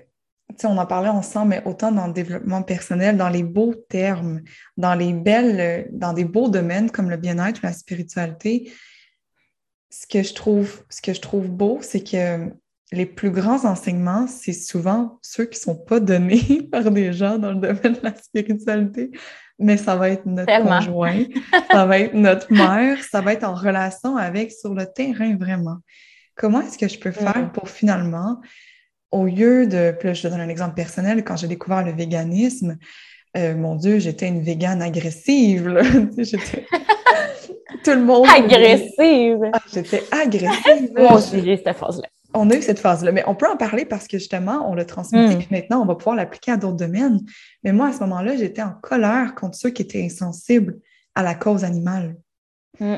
[0.64, 4.44] on en parlait ensemble, mais autant dans le développement personnel, dans les beaux termes,
[4.78, 8.72] dans les belles, dans des beaux domaines comme le bien-être ou la spiritualité,
[9.90, 12.54] ce que je trouve, ce que je trouve beau, c'est que
[12.92, 17.38] les plus grands enseignements, c'est souvent ceux qui ne sont pas donnés par des gens
[17.38, 19.12] dans le domaine de la spiritualité,
[19.60, 21.24] mais ça va être notre conjoint,
[21.72, 25.78] ça va être notre mère, ça va être en relation avec sur le terrain vraiment.
[26.36, 28.40] Comment est-ce que je peux faire pour finalement
[29.12, 31.94] au lieu de, puis là, je te donne un exemple personnel, quand j'ai découvert le
[31.94, 32.78] véganisme,
[33.38, 35.64] euh, mon Dieu, j'étais une végane agressive.
[37.84, 38.28] Tout le monde.
[38.28, 39.50] Agressive!
[39.54, 40.92] Ah, j'étais agressive.
[40.96, 42.08] Moi aussi, j'ai cette phase-là.
[42.34, 44.86] On a eu cette phase-là, mais on peut en parler parce que justement, on l'a
[44.86, 45.44] transmis et hmm.
[45.50, 47.20] maintenant, on va pouvoir l'appliquer à d'autres domaines.
[47.64, 50.78] Mais moi, à ce moment-là, j'étais en colère contre ceux qui étaient insensibles
[51.16, 52.18] à la cause animale.
[52.80, 52.98] Hmm.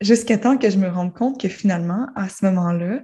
[0.00, 3.00] Jusqu'à temps que je me rende compte que finalement, à ce moment-là,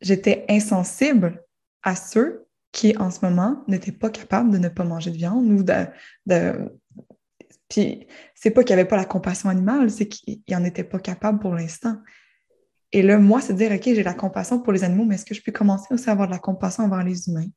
[0.00, 1.42] j'étais insensible
[1.82, 5.46] à ceux qui, en ce moment, n'étaient pas capables de ne pas manger de viande
[5.46, 5.86] ou de.
[6.26, 6.70] de...
[7.68, 10.98] Puis, c'est pas qu'il n'y avait pas la compassion animale, c'est qu'ils n'en étaient pas
[10.98, 11.96] capables pour l'instant.
[12.96, 15.26] Et là, moi, c'est de dire, OK, j'ai la compassion pour les animaux, mais est-ce
[15.26, 17.48] que je peux commencer aussi à avoir de la compassion envers les humains?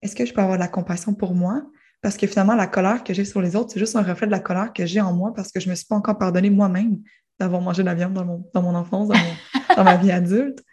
[0.00, 1.62] Est-ce que je peux avoir de la compassion pour moi?
[2.00, 4.32] Parce que finalement, la colère que j'ai sur les autres, c'est juste un reflet de
[4.32, 6.48] la colère que j'ai en moi parce que je ne me suis pas encore pardonné
[6.48, 6.96] moi-même
[7.38, 9.14] d'avoir mangé de la viande dans mon, dans mon enfance, dans,
[9.76, 10.64] dans ma vie adulte.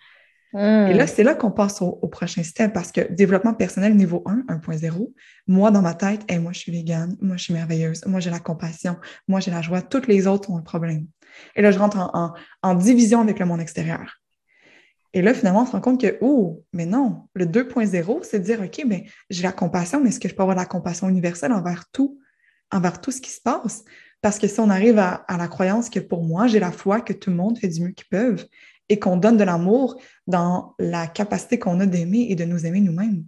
[0.54, 1.08] Et là, hmm.
[1.08, 5.14] c'est là qu'on passe au, prochain step parce que développement personnel niveau 1, 1.0,
[5.48, 8.40] moi, dans ma tête, moi, je suis végane, moi, je suis merveilleuse, moi, j'ai la
[8.40, 8.98] compassion,
[9.30, 11.08] moi, j'ai la joie, toutes les autres ont un problème.
[11.56, 11.98] Et là, je rentre
[12.62, 14.22] en, division avec le monde extérieur.
[15.14, 18.44] Et là, finalement, on se rend compte que, oh, mais non, le 2.0, c'est de
[18.44, 21.52] dire, OK, mais j'ai la compassion, mais est-ce que je peux avoir la compassion universelle
[21.52, 22.20] envers tout,
[22.72, 23.84] envers tout ce qui se passe?
[24.22, 27.12] Parce que si on arrive à, la croyance que pour moi, j'ai la foi que
[27.12, 28.46] tout le monde fait du mieux qu'ils peuvent,
[28.88, 32.82] et qu'on donne de l'amour dans la capacité qu'on a d'aimer et de nous aimer
[32.82, 33.26] nous-mêmes.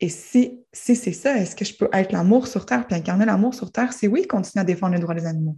[0.00, 2.88] Et si, si c'est ça, est-ce que je peux être l'amour sur Terre?
[2.88, 3.92] Puis incarner l'amour sur Terre?
[3.92, 5.56] C'est oui, continuer à défendre les droits des animaux,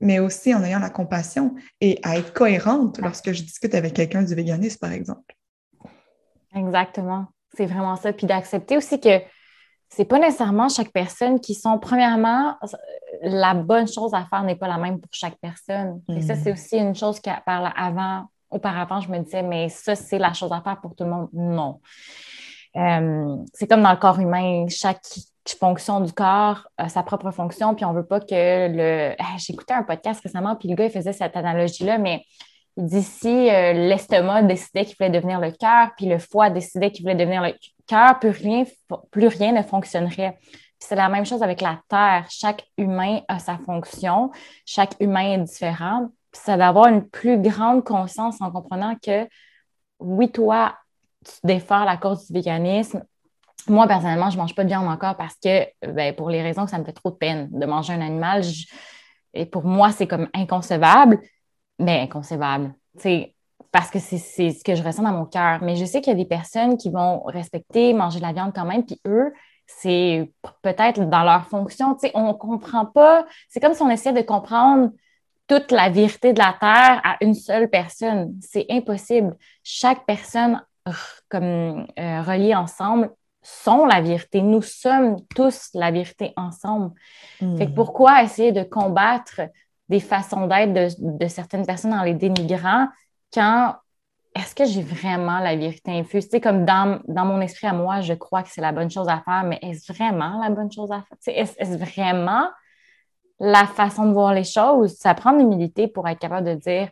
[0.00, 4.22] mais aussi en ayant la compassion et à être cohérente lorsque je discute avec quelqu'un
[4.22, 5.34] du véganisme, par exemple.
[6.54, 7.26] Exactement.
[7.56, 8.12] C'est vraiment ça.
[8.12, 9.20] Puis d'accepter aussi que
[9.88, 12.56] c'est pas nécessairement chaque personne qui sont, premièrement,
[13.22, 16.02] la bonne chose à faire n'est pas la même pour chaque personne.
[16.08, 16.54] Et ça, c'est mm.
[16.54, 20.52] aussi une chose qui, par avant, auparavant, je me disais, mais ça, c'est la chose
[20.52, 21.28] à faire pour tout le monde.
[21.32, 21.80] Non.
[22.76, 25.02] Euh, c'est comme dans le corps humain, chaque
[25.58, 29.14] fonction du corps a sa propre fonction, puis on veut pas que le.
[29.38, 32.24] J'écoutais un podcast récemment, puis le gars, il faisait cette analogie-là, mais
[32.76, 37.14] d'ici euh, l'estomac décidait qu'il voulait devenir le cœur, puis le foie décidait qu'il voulait
[37.14, 37.54] devenir le
[37.86, 38.64] cœur, plus rien,
[39.10, 40.38] plus rien ne fonctionnerait.
[40.78, 42.26] C'est la même chose avec la Terre.
[42.28, 44.30] Chaque humain a sa fonction,
[44.66, 46.08] chaque humain est différent.
[46.32, 49.26] C'est d'avoir une plus grande conscience en comprenant que,
[49.98, 50.76] oui, toi,
[51.26, 53.04] tu défends la cause du véganisme.
[53.68, 56.64] Moi, personnellement, je ne mange pas de viande encore parce que, ben, pour les raisons
[56.64, 58.42] que ça me fait trop de peine de manger un animal.
[59.34, 61.20] et pour moi, c'est comme inconcevable,
[61.78, 62.74] mais inconcevable.
[62.98, 63.36] sais
[63.76, 65.62] parce que c'est ce que je ressens dans mon cœur.
[65.62, 68.52] Mais je sais qu'il y a des personnes qui vont respecter, manger de la viande
[68.54, 69.34] quand même, puis eux,
[69.66, 71.94] c'est peut-être dans leur fonction.
[71.94, 73.26] Tu sais, on ne comprend pas.
[73.50, 74.92] C'est comme si on essayait de comprendre
[75.46, 78.34] toute la vérité de la Terre à une seule personne.
[78.40, 79.36] C'est impossible.
[79.62, 80.62] Chaque personne
[81.28, 83.10] comme euh, reliée ensemble
[83.42, 84.42] sont la vérité.
[84.42, 86.92] Nous sommes tous la vérité ensemble.
[87.38, 87.74] Fait que hmm.
[87.74, 89.40] pourquoi essayer de combattre
[89.88, 92.88] des façons d'être de, de, certaines personnes en les dénigrant
[93.32, 93.76] quand
[94.34, 96.24] est-ce que j'ai vraiment la vérité infuse?
[96.24, 98.90] Tu sais, comme dans, dans, mon esprit à moi, je crois que c'est la bonne
[98.90, 101.16] chose à faire, mais est-ce vraiment la bonne chose à faire?
[101.22, 102.48] Tu sais, est-ce, vraiment
[103.38, 104.94] la façon de voir les choses?
[104.96, 106.90] Ça prend de l'humilité pour être capable de dire,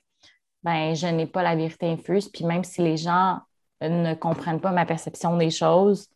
[0.63, 3.41] ben, je n'ai pas la vérité infuse, puis même si les gens
[3.81, 6.09] ne comprennent pas ma perception des choses,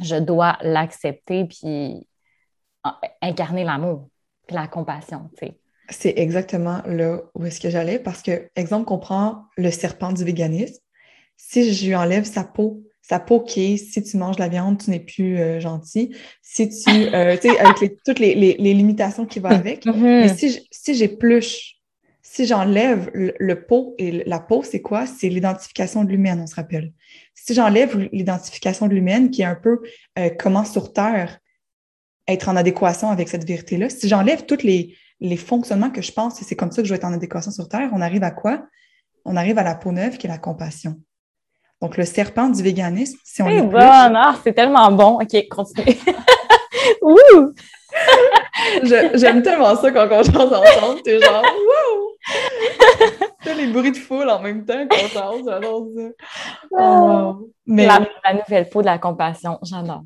[0.00, 2.06] je dois l'accepter puis
[3.20, 4.08] incarner l'amour,
[4.46, 5.58] puis la compassion, tu sais.
[5.88, 10.24] C'est exactement là où est-ce que j'allais parce que, exemple, qu'on prend le serpent du
[10.24, 10.82] véganisme.
[11.36, 14.82] Si je lui enlève sa peau, sa peau qui est si tu manges la viande,
[14.82, 16.16] tu n'es plus euh, gentil.
[16.42, 19.86] Si tu, euh, tu sais, avec toutes les, limitations qui vont avec.
[19.86, 19.94] Mm-hmm.
[20.40, 21.75] Mais si j'épluche Si
[22.44, 25.06] j'enlève le, pot, et la peau, c'est quoi?
[25.06, 26.92] C'est l'identification de l'humaine, on se rappelle.
[27.34, 29.80] Si j'enlève l'identification de l'humaine, qui est un peu
[30.18, 31.38] euh, comment sur Terre
[32.28, 36.42] être en adéquation avec cette vérité-là, si j'enlève tous les, les fonctionnements que je pense
[36.42, 38.32] et c'est comme ça que je vais être en adéquation sur Terre, on arrive à
[38.32, 38.66] quoi?
[39.24, 40.96] On arrive à la peau neuve qui est la compassion.
[41.80, 45.20] Donc, le serpent du véganisme, si on C'est bon, ah, c'est tellement bon.
[45.20, 45.96] OK, continue.
[47.02, 47.52] Ouh!
[48.82, 51.02] J'aime tellement ça quand on chante ensemble.
[51.02, 52.06] T'es genre, wouh!
[53.56, 55.08] les bruits de foule en même temps qu'on
[55.44, 56.10] j'adore ça.
[56.70, 57.86] Oh, Mais...
[57.86, 58.00] La,
[58.34, 60.04] nouvelle peau de la compassion, j'adore.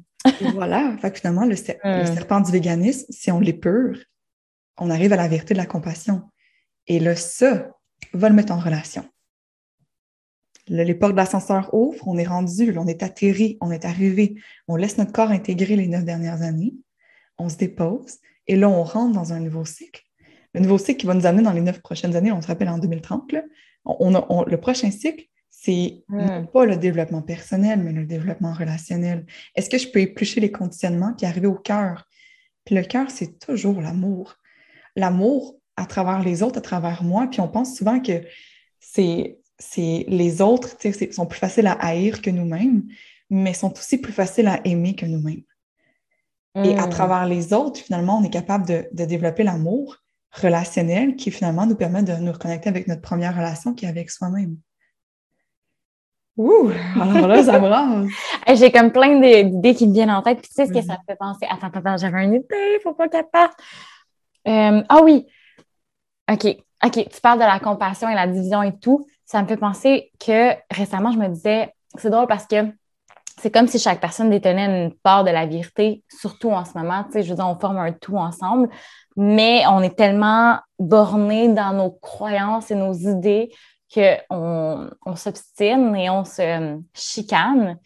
[0.55, 2.15] voilà, fait finalement, le, le, hmm.
[2.15, 3.99] serpent du véganisme, si on l'épure,
[4.79, 6.23] on arrive à la vérité de la compassion.
[6.87, 7.69] Et là, ça
[8.13, 9.05] va le mettre en relation.
[10.67, 14.35] les portes de l'ascenseur ouvrent, on est rendu, on est atterri, on est arrivé,
[14.69, 16.75] on laisse notre corps intégrer les neuf dernières années,
[17.39, 20.03] on se dépose, et là, on rentre dans un nouveau cycle.
[20.55, 22.69] Le nouveau cycle qui va nous amener dans les neuf prochaines années, on se rappelle
[22.69, 23.35] en 2030,
[23.85, 26.05] on, le prochain cycle, c'est
[26.53, 29.27] pas le développement personnel, mais le développement relationnel.
[29.55, 32.07] Est-ce que je peux éplucher les conditionnements puis arriver au cœur?
[32.65, 34.37] Puis le cœur, c'est toujours l'amour.
[34.97, 37.29] L'amour à travers les autres, à travers moi.
[37.31, 38.23] Puis on pense souvent que
[38.79, 39.37] c'est
[40.09, 40.77] les autres
[41.13, 42.85] sont plus faciles à haïr que nous-mêmes,
[43.29, 45.43] mais sont aussi plus faciles à aimer que nous-mêmes.
[46.57, 46.91] Et à hmm.
[46.91, 49.99] travers les autres, finalement, on est capable de, de développer l'amour
[50.33, 54.11] relationnel qui finalement nous permet de nous reconnecter avec notre première relation qui est avec
[54.11, 54.57] soi-même.
[56.37, 56.71] Ouh!
[57.01, 58.09] Alors là, ça me.
[58.55, 60.41] J'ai comme plein d'idées qui me viennent en tête.
[60.41, 61.47] Puis tu sais ce que ça me fait penser?
[61.51, 63.59] Attends, attends, j'avais une idée, faut pas qu'elle parte.
[64.49, 65.27] Euh, ah oui!
[66.31, 66.57] OK.
[66.83, 69.07] OK, tu parles de la compassion et la division et tout.
[69.27, 72.73] Ça me fait penser que récemment, je me disais, c'est drôle parce que
[73.41, 77.05] c'est comme si chaque personne détenait une part de la vérité, surtout en ce moment.
[77.05, 78.69] Tu sais, je veux dire, on forme un tout ensemble,
[79.17, 83.51] mais on est tellement borné dans nos croyances et nos idées
[83.93, 87.79] qu'on on, s'obstine et on se chicane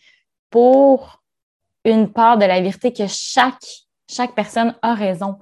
[0.51, 1.23] pour
[1.85, 3.64] une part de la vérité que chaque,
[4.11, 5.38] chaque personne a raison.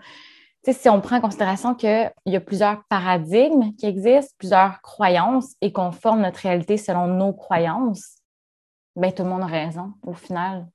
[0.65, 4.81] Tu sais, si on prend en considération qu'il y a plusieurs paradigmes qui existent, plusieurs
[4.83, 8.22] croyances et qu'on forme notre réalité selon nos croyances,
[8.97, 10.67] ben, tout le monde a raison au final.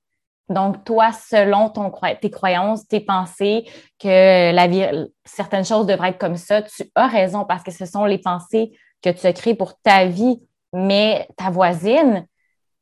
[0.48, 4.86] Donc, toi, selon ton, tes croyances, tes pensées, que la vie,
[5.24, 8.72] certaines choses devraient être comme ça, tu as raison parce que ce sont les pensées
[9.02, 10.40] que tu as créées pour ta vie.
[10.72, 12.26] Mais ta voisine,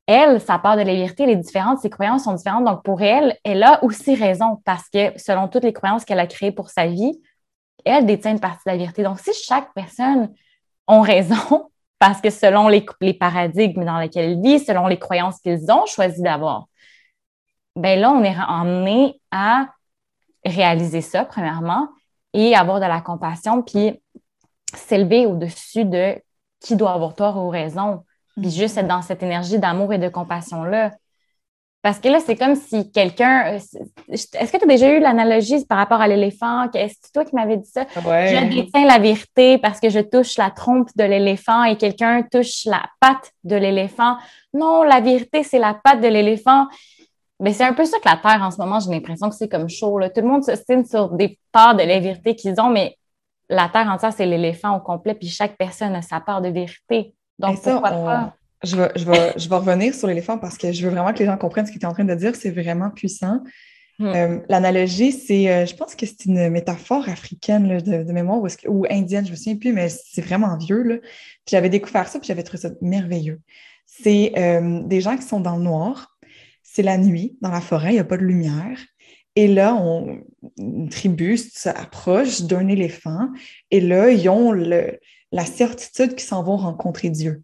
[0.07, 2.65] elle, sa part de la vérité, elle est différente, ses croyances sont différentes.
[2.65, 6.27] Donc, pour elle, elle a aussi raison parce que selon toutes les croyances qu'elle a
[6.27, 7.21] créées pour sa vie,
[7.85, 9.03] elle détient une partie de la vérité.
[9.03, 10.33] Donc, si chaque personne
[10.87, 15.41] a raison, parce que selon les, les paradigmes dans lesquels ils vivent, selon les croyances
[15.41, 16.67] qu'ils ont choisi d'avoir,
[17.75, 19.69] ben là, on est emmené à
[20.45, 21.89] réaliser ça, premièrement,
[22.33, 24.01] et avoir de la compassion, puis
[24.75, 26.21] s'élever au-dessus de
[26.61, 28.05] qui doit avoir tort ou raison,
[28.37, 30.93] puis juste être dans cette énergie d'amour et de compassion-là.
[31.87, 33.55] Parce que là, c'est comme si quelqu'un.
[33.55, 33.59] Euh,
[34.09, 36.69] est-ce que tu as déjà eu l'analogie par rapport à l'éléphant?
[36.75, 37.85] C'est toi qui m'avais dit ça?
[37.95, 42.65] Je détiens la vérité parce que je touche la trompe de l'éléphant et quelqu'un touche
[42.65, 44.17] la patte de l'éléphant.
[44.53, 46.67] Non, la vérité, c'est la patte de l'éléphant.
[47.39, 49.49] Mais c'est un peu ça que la Terre, en ce moment, j'ai l'impression que c'est
[49.49, 50.01] comme chaud.
[50.13, 52.97] Tout le monde se signe sur des parts de la vérité qu'ils ont, mais
[53.49, 57.15] la Terre entière, c'est l'éléphant au complet, puis chaque personne a sa part de vérité.
[57.39, 58.35] Donc, pourquoi pas?
[58.65, 61.19] Je vais, je, vais, je vais revenir sur l'éléphant parce que je veux vraiment que
[61.19, 62.35] les gens comprennent ce que tu es en train de dire.
[62.35, 63.41] C'est vraiment puissant.
[63.99, 64.07] Hmm.
[64.07, 69.25] Euh, l'analogie, c'est, euh, je pense que c'est une métaphore africaine de, mémoire ou, indienne,
[69.25, 71.01] je ne me souviens plus, mais c'est vraiment vieux.
[71.49, 73.41] j'avais découvert ça, puis j'avais trouvé ça merveilleux.
[73.87, 76.19] C'est euh, des gens qui sont dans le noir,
[76.63, 78.79] c'est la nuit, dans la forêt, il n'y a pas de lumière.
[79.35, 80.21] Et là, on,
[80.59, 83.29] une tribu s'approche d'un éléphant,
[83.71, 87.43] et là, ils ont la certitude qu'ils s'en vont rencontrer Dieu.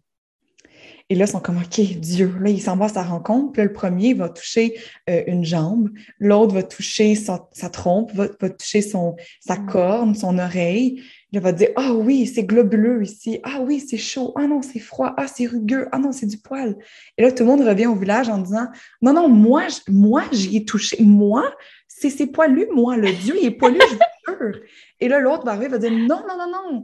[1.09, 2.33] Et là, ils sont comme, OK, Dieu.
[2.39, 3.51] Là, ils s'en vont à sa rencontre.
[3.51, 5.89] Puis là, le premier va toucher euh, une jambe,
[6.19, 7.39] l'autre va toucher sa,
[7.69, 9.65] trompe, va, toucher son, sa mm.
[9.67, 11.03] corne, son oreille.
[11.31, 13.39] Il va dire, ah oui, c'est globuleux ici.
[13.43, 14.33] Ah oui, c'est chaud.
[14.37, 15.13] Ah non, c'est froid.
[15.17, 15.87] Ah, c'est rugueux.
[15.91, 16.77] Ah non, c'est du poil.
[17.17, 18.67] Et là, tout le monde revient au village en disant,
[19.01, 20.97] non, non, moi, moi, j'y ai touché.
[21.01, 21.43] Moi,
[21.87, 22.97] c'est poilu, moi.
[22.97, 24.61] Le Dieu, il est poilu, je vous jure.
[24.99, 26.83] Et là, l'autre va arriver, va dire, non, non, non, non.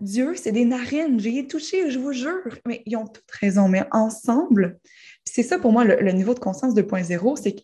[0.00, 2.58] Dieu, c'est des narines, j'y ai touché, je vous jure.
[2.66, 4.78] Mais ils ont toutes raison, mais ensemble,
[5.24, 7.60] c'est ça pour moi le, niveau de conscience 2.0, c'est que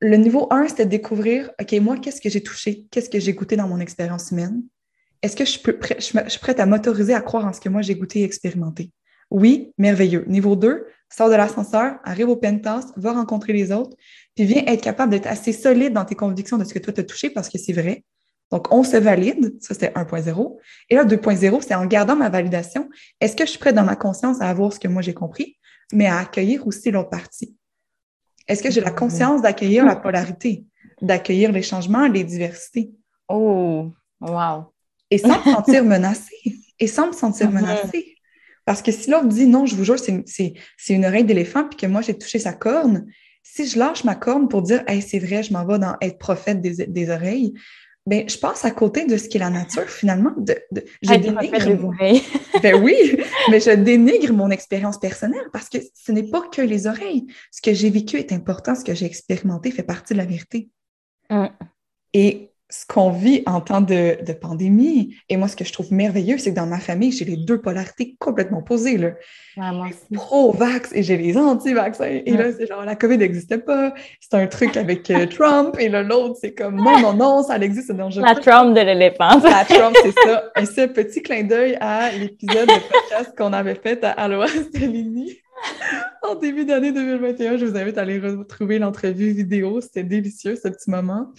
[0.00, 2.86] le niveau 1, c'était de découvrir, OK, moi, qu'est-ce que j'ai touché?
[2.90, 4.62] Qu'est-ce que j'ai goûté dans mon expérience humaine?
[5.22, 8.20] Est-ce que je, suis prête à m'autoriser à croire en ce que moi, j'ai goûté
[8.20, 8.90] et expérimenté?
[9.30, 10.24] Oui, merveilleux.
[10.26, 13.96] Niveau 2, sors de l'ascenseur, arrive au penthouse, va rencontrer les autres,
[14.34, 17.00] puis viens être capable d'être assez solide dans tes convictions de ce que toi, tu
[17.00, 18.02] as touché parce que c'est vrai.
[18.52, 20.58] Donc, on se valide, ça c'était 1.0.
[20.90, 23.96] Et là, 2.0, c'est en gardant ma validation, est-ce que je suis prête dans ma
[23.96, 25.56] conscience à avoir ce que moi j'ai compris,
[25.92, 27.56] mais à accueillir aussi l'autre partie?
[28.46, 30.66] Est-ce que j'ai la conscience d'accueillir la polarité,
[31.00, 32.90] d'accueillir les changements, les diversités?
[33.26, 33.90] Oh,
[34.20, 34.66] wow!
[35.10, 36.58] Et sans me sentir menacée.
[36.78, 37.54] Et sans me sentir mm-hmm.
[37.54, 38.16] menacée.
[38.66, 40.54] Parce que si l'autre dit non, je vous jure, c'est
[40.90, 43.06] une oreille d'éléphant, puis que moi j'ai touché sa corne,
[43.42, 46.18] si je lâche ma corne pour dire, hey, c'est vrai, je m'en vais dans être
[46.18, 47.54] prophète des, des oreilles,
[48.04, 50.32] ben, je passe à côté de ce qui est la nature, finalement.
[50.36, 51.94] De, de je dénigre
[52.62, 53.16] ben oui,
[53.50, 57.26] mais je dénigre mon expérience personnelle parce que ce n'est pas que les oreilles.
[57.52, 60.68] Ce que j'ai vécu est important, ce que j'ai expérimenté fait partie de la vérité.
[61.30, 61.46] Mm.
[62.14, 65.14] Et ce qu'on vit en temps de, pandémie.
[65.28, 67.60] Et moi, ce que je trouve merveilleux, c'est que dans ma famille, j'ai les deux
[67.60, 68.96] polarités complètement opposées.
[68.96, 69.10] Là.
[70.14, 72.22] Pro-vax et j'ai les anti-vaccins.
[72.24, 73.92] Et là, c'est genre, la COVID n'existait pas.
[74.20, 75.76] C'est un truc avec euh, Trump.
[75.78, 77.92] Et là, l'autre, c'est comme, non, non, non, ça existe.
[77.92, 79.38] la Trump de l'éléphant.
[79.42, 80.44] La Trump, c'est ça.
[80.58, 85.42] Et ce petit clin d'œil à l'épisode de podcast qu'on avait fait à Aloha Stellini.
[86.22, 87.56] en début d'année 2021.
[87.56, 89.80] Je vous invite à aller retrouver l'entrevue vidéo.
[89.80, 91.32] C'était délicieux, ce petit moment.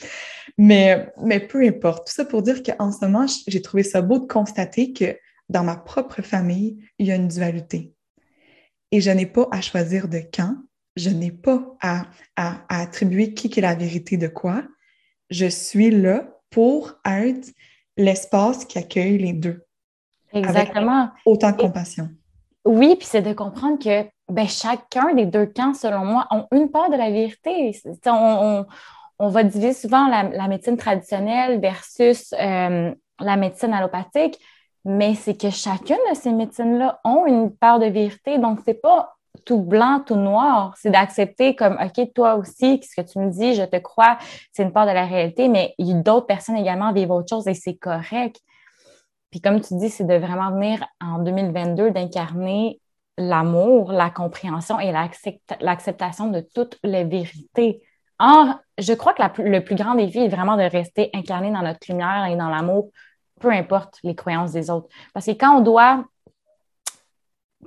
[0.58, 2.08] Mais, mais peu importe.
[2.08, 5.18] Tout ça pour dire qu'en ce moment, j'ai trouvé ça beau de constater que
[5.50, 7.94] dans ma propre famille, il y a une dualité.
[8.92, 10.56] Et je n'ai pas à choisir de quand.
[10.96, 12.06] Je n'ai pas à,
[12.36, 14.64] à, attribuer qui est la vérité de quoi.
[15.30, 17.52] Je suis là pour être
[17.98, 19.64] l'espace qui accueille les deux.
[20.32, 21.10] Exactement.
[21.26, 22.10] autant de compassion.
[22.66, 26.70] Oui, puis c'est de comprendre que ben, chacun des deux camps, selon moi, ont une
[26.70, 27.78] part de la vérité.
[28.06, 34.38] On, va diviser souvent la, médecine traditionnelle versus euh, la médecine allopathique,
[34.86, 38.38] mais c'est que chacune de ces médecines-là ont une part de vérité.
[38.38, 39.16] Donc, c'est pas
[39.46, 40.74] tout blanc, tout noir.
[40.78, 44.18] C'est d'accepter comme, OK, toi aussi, ce que tu me dis, je te crois,
[44.52, 47.76] c'est une part de la réalité, mais d'autres personnes également vivent autre chose et c'est
[47.76, 48.40] correct.
[49.32, 52.80] Puis comme tu dis, c'est de vraiment venir en 2022 d'incarner
[53.18, 57.82] l'amour, la compréhension et l'acceptation de toutes les vérités.
[58.20, 61.80] Or, je crois que le plus grand défi est vraiment de rester incarné dans notre
[61.90, 62.90] lumière et dans l'amour,
[63.40, 64.88] peu importe les croyances des autres.
[65.14, 66.06] Parce que quand on doit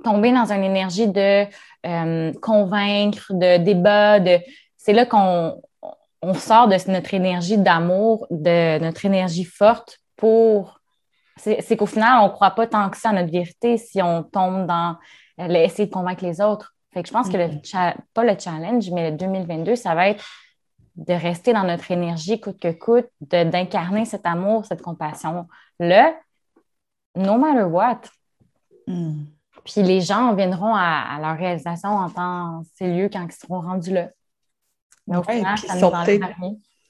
[0.03, 1.45] tomber dans une énergie de
[1.85, 4.39] euh, convaincre, de débat, de...
[4.75, 5.61] c'est là qu'on
[6.21, 10.77] on sort de notre énergie d'amour, de notre énergie forte pour
[11.39, 14.23] c'est qu'au final, on ne croit pas tant que ça à notre vérité si on
[14.23, 14.97] tombe dans
[15.37, 16.75] essayer de convaincre les autres.
[16.93, 17.49] Fait que je pense que le
[18.13, 20.23] pas le challenge, mais le 2022, ça va être
[20.95, 26.15] de rester dans notre énergie coûte que coûte, d'incarner cet amour, cette compassion-là,
[27.15, 28.01] no matter what.
[28.87, 29.25] Mm.
[29.63, 33.93] Puis les gens viendront à, leur réalisation en temps, ces lieux quand ils seront rendus
[33.93, 34.09] là.
[35.05, 35.79] Mais au final, ça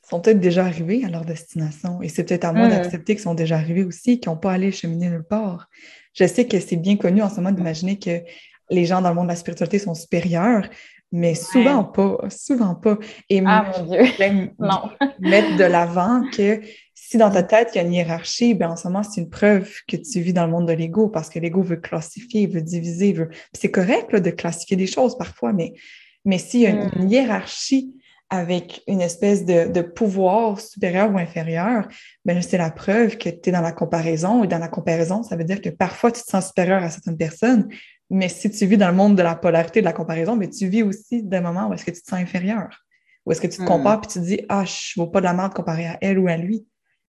[0.10, 2.02] sont peut-être déjà arrivés à leur destination.
[2.02, 2.72] Et c'est peut-être à moi hmm.
[2.72, 5.68] d'accepter qu'ils sont déjà arrivés aussi, qu'ils n'ont pas allé cheminer nulle part.
[6.18, 8.22] Je sais que c'est bien connu en ce moment d'imaginer que
[8.70, 10.68] les gens dans le monde de la spiritualité sont supérieurs,
[11.12, 12.98] mais souvent pas, souvent pas.
[13.30, 14.02] Et ah, mon Dieu.
[14.60, 14.90] non.
[15.20, 16.62] mettre de l'avant que
[16.94, 19.30] si dans ta tête, il y a une hiérarchie, ben en ce moment, c'est une
[19.30, 22.62] preuve que tu vis dans le monde de l'ego parce que l'ego veut classifier, veut
[22.62, 23.30] diviser, veut...
[23.54, 25.74] c'est correct de classifier des choses parfois, mais,
[26.26, 27.08] mais s'il y a une hmm.
[27.08, 27.94] hiérarchie
[28.30, 31.88] avec une espèce de, pouvoir supérieur ou inférieur,
[32.26, 34.44] ben c'est la preuve que tu es dans la comparaison.
[34.44, 37.18] Et dans la comparaison, ça veut dire que parfois tu te sens supérieur à certaines
[37.18, 37.68] personnes,
[38.10, 40.54] mais si tu vis dans le monde de la polarité, de la comparaison, mais ben,
[40.54, 42.86] tu vis aussi des moments où est-ce que tu te sens inférieur,
[43.26, 43.68] où est-ce que tu te hmm.
[43.68, 45.98] compares puis tu te dis ah je ne vaux pas de la merde comparé à
[46.02, 46.66] elle ou à lui.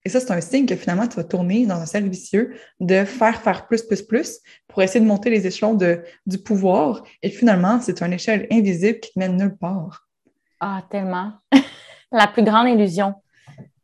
[0.04, 3.04] Et ça, c'est un signe que finalement, tu vas tourner dans un cercle vicieux de
[3.04, 7.02] faire, faire plus, plus, plus pour essayer de monter les échelons de, du pouvoir.
[7.22, 10.08] Et finalement, c'est une échelle invisible qui te mène nulle part.
[10.60, 11.32] Ah, tellement.
[12.12, 13.14] la plus grande illusion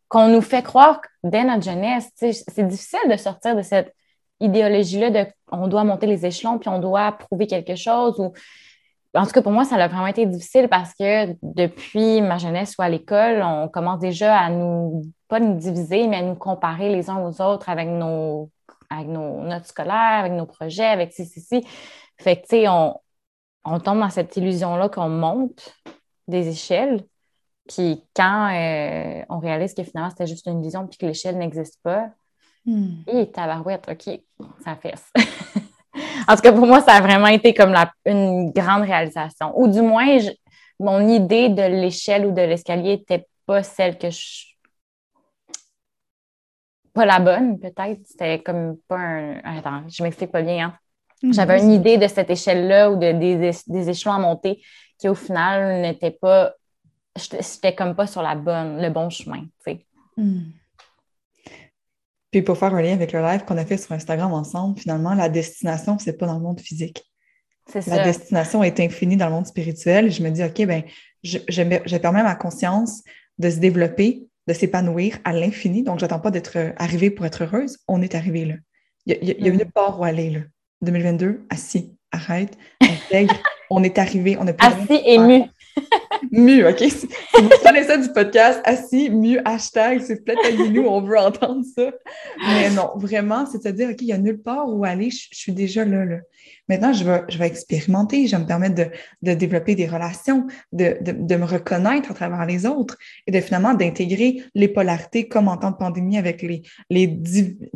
[0.09, 2.11] qu'on nous fait croire dès notre jeunesse.
[2.14, 3.95] C'est difficile de sortir de cette
[4.41, 8.18] idéologie-là de on doit monter les échelons puis on doit prouver quelque chose.
[8.20, 8.33] Ou...
[9.14, 12.77] En tout cas, pour moi, ça a vraiment été difficile parce que depuis ma jeunesse
[12.79, 16.91] ou à l'école, on commence déjà à nous, pas nous diviser, mais à nous comparer
[16.91, 18.51] les uns aux autres avec nos,
[18.91, 21.66] avec nos notes scolaires, avec nos projets, avec ci, ci, ci.
[22.18, 23.01] Fait que, tu sais, on,
[23.64, 25.74] on tombe dans cette illusion-là qu'on monte,
[26.29, 27.05] des échelles.
[27.68, 31.81] Puis quand euh, on réalise que finalement c'était juste une vision puis que l'échelle n'existe
[31.83, 32.11] pas,
[32.64, 33.03] hmm.
[33.09, 34.20] et tabarouette, OK,
[34.64, 35.11] ça fesse.
[36.29, 39.59] en tout cas, pour moi, ça a vraiment été comme la, une grande réalisation.
[39.59, 40.18] Ou du moins,
[40.79, 44.45] mon idée de l'échelle ou de l'escalier n'était pas celle que je.
[46.93, 48.01] Pas la bonne, peut-être.
[48.07, 49.41] C'était comme pas un.
[49.45, 50.68] Attends, je m'explique pas bien.
[50.68, 50.74] Hein.
[51.22, 51.33] Hmm.
[51.33, 54.62] J'avais une idée de cette échelle-là ou de, des, des échelons à monter
[54.99, 56.55] qui au final n'était pas,
[57.16, 59.86] j'étais comme pas sur la bonne, le bon chemin, tu sais.
[60.16, 60.51] Hmm.
[62.30, 65.14] Puis pour faire un lien avec le live qu'on a fait sur Instagram ensemble, finalement,
[65.14, 67.05] la destination, c'est pas dans le monde physique.
[67.66, 67.97] C'est ça.
[67.97, 70.11] La destination est infinie dans le monde spirituel.
[70.11, 70.82] Je me dis, OK, ben,
[71.22, 73.03] je, je, permets à ma conscience
[73.38, 75.82] de se développer, de s'épanouir à l'infini.
[75.82, 77.78] Donc, j'attends pas d'être arrivée pour être heureuse.
[77.88, 78.55] On est arrivé là.
[79.07, 79.61] Il y a, il y a mm.
[79.61, 80.40] une part où aller là.
[80.82, 83.34] 2022, assis, arrête, intègre.
[83.71, 85.43] on est arrivé, on a Assis et mu.
[86.31, 86.79] mu, OK?
[86.79, 87.51] Si vous
[87.87, 91.91] ça du podcast, assis, mu, hashtag, c'est peut-être nous, on veut entendre ça.
[92.47, 95.29] Mais non, vraiment, c'est à dire, OK, il n'y a nulle part où aller, je,
[95.33, 96.19] suis déjà là, là.
[96.69, 98.87] Maintenant, je vais, je vais expérimenter, je vais me permettre de,
[99.23, 102.97] de développer des relations, de, de, de, me reconnaître à travers les autres
[103.27, 107.21] et de finalement d'intégrer les polarités comme en temps de pandémie avec les, les,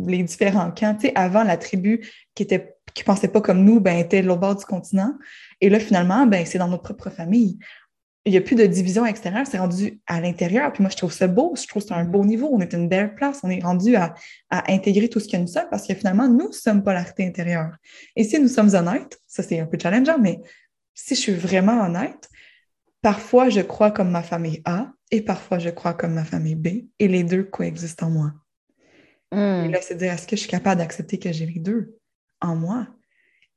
[0.07, 0.95] les différents camps.
[0.95, 2.01] Tu sais, avant, la tribu
[2.34, 5.14] qui était qui pensaient pas comme nous, ben, étaient de l'autre bord du continent.
[5.61, 7.58] Et là, finalement, ben, c'est dans notre propre famille.
[8.26, 10.72] Il n'y a plus de division extérieure, c'est rendu à l'intérieur.
[10.72, 12.50] Puis moi, je trouve ça beau, je trouve que c'est un beau niveau.
[12.52, 14.14] On est une belle place, on est rendu à,
[14.50, 17.74] intégrer tout ce que nous sommes parce que finalement, nous sommes polarité intérieure.
[18.16, 20.38] Et si nous sommes honnêtes, ça c'est un peu challengeant, mais
[20.92, 22.28] si je suis vraiment honnête,
[23.00, 26.68] parfois je crois comme ma famille A et parfois je crois comme ma famille B
[26.98, 28.32] et les deux coexistent en moi.
[29.32, 29.70] Et hmm.
[29.70, 31.96] là, c'est dire, est-ce que je suis capable d'accepter que j'ai les deux?
[32.40, 32.86] en moi?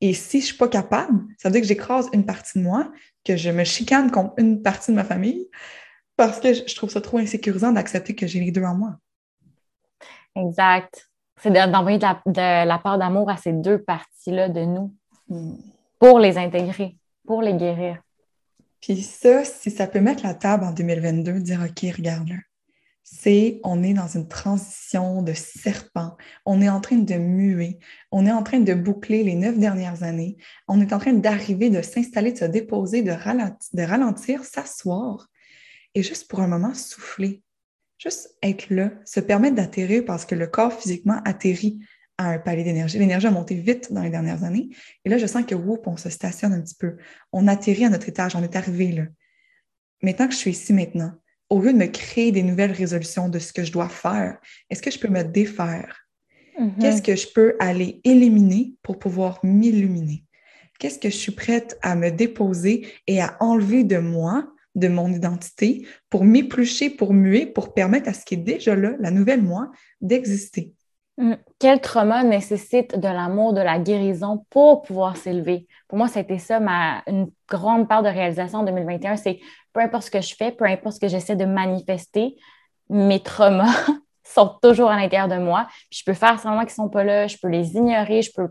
[0.05, 2.63] Et si je ne suis pas capable, ça veut dire que j'écrase une partie de
[2.65, 2.91] moi,
[3.23, 5.47] que je me chicane contre une partie de ma famille,
[6.17, 8.97] parce que je trouve ça trop insécurisant d'accepter que j'ai les deux en moi.
[10.35, 11.09] Exact.
[11.41, 14.93] C'est d'envoyer de, la, part d'amour à ces deux parties-là de nous
[15.29, 15.55] hmm.
[15.99, 18.01] pour les intégrer, pour les guérir.
[18.81, 22.39] Puis ça, si ça peut mettre la table en 2022, dire OK, regarde-le
[23.03, 26.15] c'est on est dans une transition de serpent.
[26.45, 27.79] On est en train de muer.
[28.11, 30.37] On est en train de boucler les neuf dernières années.
[30.67, 33.11] On est en train d'arriver, de s'installer, de se déposer, de
[33.81, 35.29] ralentir, s'asseoir
[35.95, 37.43] et juste pour un moment souffler.
[37.97, 41.79] Juste être là, se permettre d'atterrir parce que le corps physiquement atterrit
[42.17, 42.99] à un palier d'énergie.
[42.99, 44.69] L'énergie a monté vite dans les dernières années.
[45.05, 46.97] Et là, je sens que, whoop, on se stationne un petit peu.
[47.31, 48.35] On atterrit à notre étage.
[48.35, 49.03] On est arrivé là.
[50.01, 51.13] Maintenant que je suis ici maintenant,
[51.53, 54.39] au lieu de me créer des nouvelles résolutions de ce que je dois faire,
[54.71, 56.07] est-ce que je peux me défaire?
[56.59, 56.79] Mm-hmm.
[56.81, 60.23] Qu'est-ce que je peux aller éliminer pour pouvoir m'illuminer?
[60.79, 65.09] Qu'est-ce que je suis prête à me déposer et à enlever de moi, de mon
[65.09, 69.43] identité, pour m'éplucher, pour muer, pour permettre à ce qui est déjà là, la nouvelle
[69.43, 69.69] moi,
[70.01, 70.73] d'exister?
[71.17, 71.33] Mm.
[71.59, 75.67] Quel trauma nécessite de l'amour, de la guérison pour pouvoir s'élever?
[75.87, 79.39] Pour moi, c'était ça ma, une grande part de réalisation en 2021, c'est
[79.73, 82.35] peu importe ce que je fais, peu importe ce que j'essaie de manifester,
[82.89, 83.73] mes traumas
[84.23, 85.67] sont toujours à l'intérieur de moi.
[85.89, 88.47] je peux faire semblant qu'ils ne sont pas là, je peux les ignorer, je peux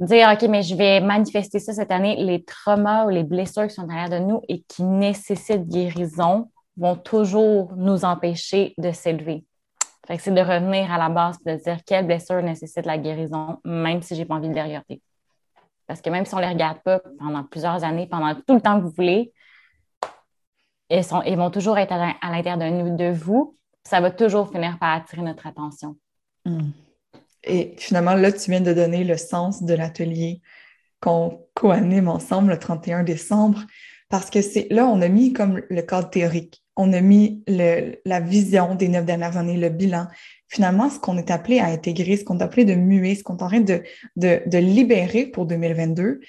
[0.00, 2.16] dire, OK, mais je vais manifester ça cette année.
[2.16, 6.50] Les traumas ou les blessures qui sont à l'intérieur de nous et qui nécessitent guérison
[6.76, 9.44] vont toujours nous empêcher de s'élever.
[10.18, 14.02] c'est de revenir à la base et de dire quelle blessure nécessite la guérison, même
[14.02, 15.00] si je n'ai pas envie de les regarder.
[15.86, 18.60] Parce que même si on ne les regarde pas pendant plusieurs années, pendant tout le
[18.60, 19.32] temps que vous voulez,
[20.90, 23.56] ils, vont toujours être à, l'intérieur de, de vous.
[23.84, 25.96] Ça va toujours finir par attirer notre attention.
[26.44, 26.70] Hmm.
[27.44, 30.40] Et finalement, là, tu viens de donner le sens de l'atelier
[31.00, 33.60] qu'on co-anime ensemble le 31 décembre,
[34.08, 38.20] parce que c'est là, on a mis comme le cadre théorique, on a mis la
[38.20, 40.06] vision des neuf dernières années, le bilan.
[40.48, 43.36] Finalement, ce qu'on est appelé à intégrer, ce qu'on est appelé de muer, ce qu'on
[43.36, 43.82] est en train de,
[44.16, 46.20] de, de libérer pour 2022,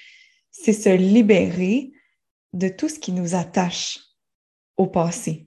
[0.50, 1.92] c'est se libérer
[2.52, 4.07] de tout ce qui nous attache
[4.78, 5.46] au passé.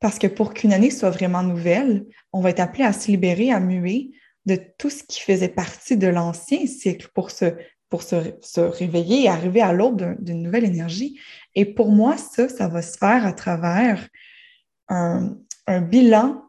[0.00, 3.50] Parce que pour qu'une année soit vraiment nouvelle, on va être appelé à se libérer,
[3.50, 4.10] à muer
[4.46, 7.46] de tout ce qui faisait partie de l'ancien cycle pour se,
[7.88, 11.18] pour se, se réveiller et arriver à l'aube d'une nouvelle énergie.
[11.54, 14.08] Et pour moi, ça, ça va se faire à travers
[14.88, 15.36] un,
[15.66, 16.42] un bilan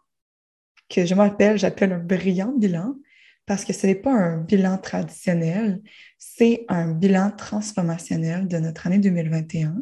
[0.89, 2.95] que je m'appelle, j'appelle un brillant bilan,
[3.45, 5.81] parce que ce n'est pas un bilan traditionnel,
[6.17, 9.75] c'est un bilan transformationnel de notre année 2021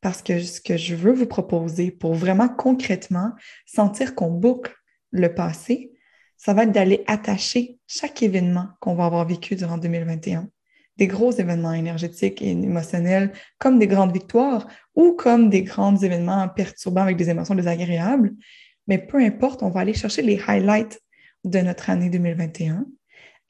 [0.00, 3.32] parce que ce que je veux vous proposer pour vraiment concrètement
[3.66, 4.74] sentir qu'on boucle
[5.10, 5.92] le passé,
[6.36, 10.48] ça va être d'aller attacher chaque événement qu'on va avoir vécu durant 2021,
[10.96, 16.48] des gros événements énergétiques et émotionnels, comme des grandes victoires ou comme des grands événements
[16.48, 18.32] perturbants avec des émotions désagréables.
[18.86, 20.98] Mais peu importe, on va aller chercher les highlights
[21.44, 22.86] de notre année 2021.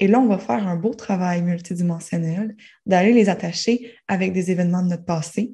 [0.01, 4.82] Et là, on va faire un beau travail multidimensionnel d'aller les attacher avec des événements
[4.82, 5.53] de notre passé,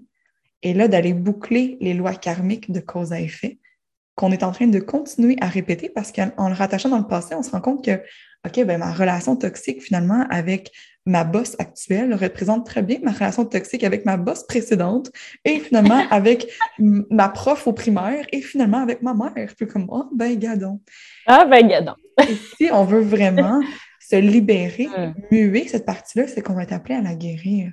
[0.66, 3.60] et là d'aller boucler les lois karmiques de cause à effet
[4.16, 7.36] qu'on est en train de continuer à répéter parce qu'en le rattachant dans le passé,
[7.36, 8.02] on se rend compte que,
[8.44, 10.72] OK, ben, ma relation toxique finalement avec
[11.04, 15.12] ma boss actuelle représente très bien ma relation toxique avec ma boss précédente
[15.44, 16.48] et finalement avec
[16.80, 19.52] ma prof au primaire et finalement avec ma mère.
[19.56, 20.80] Puis comme, oh, ben, gadon.
[21.26, 21.94] Ah, ben, gadon.
[22.56, 23.60] si on veut vraiment
[24.00, 24.88] se libérer,
[25.30, 27.70] muer cette partie-là, c'est qu'on va être appelé à la guérir.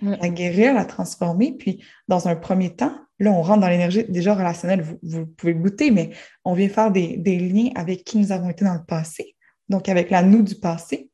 [0.00, 0.14] Mm.
[0.20, 1.52] La guérir, la transformer.
[1.52, 5.60] Puis, dans un premier temps, là, on rentre dans l'énergie déjà relationnelle, vous, pouvez le
[5.60, 6.10] goûter, mais
[6.44, 9.36] on vient faire des, des, liens avec qui nous avons été dans le passé,
[9.68, 11.10] donc avec la nous du passé.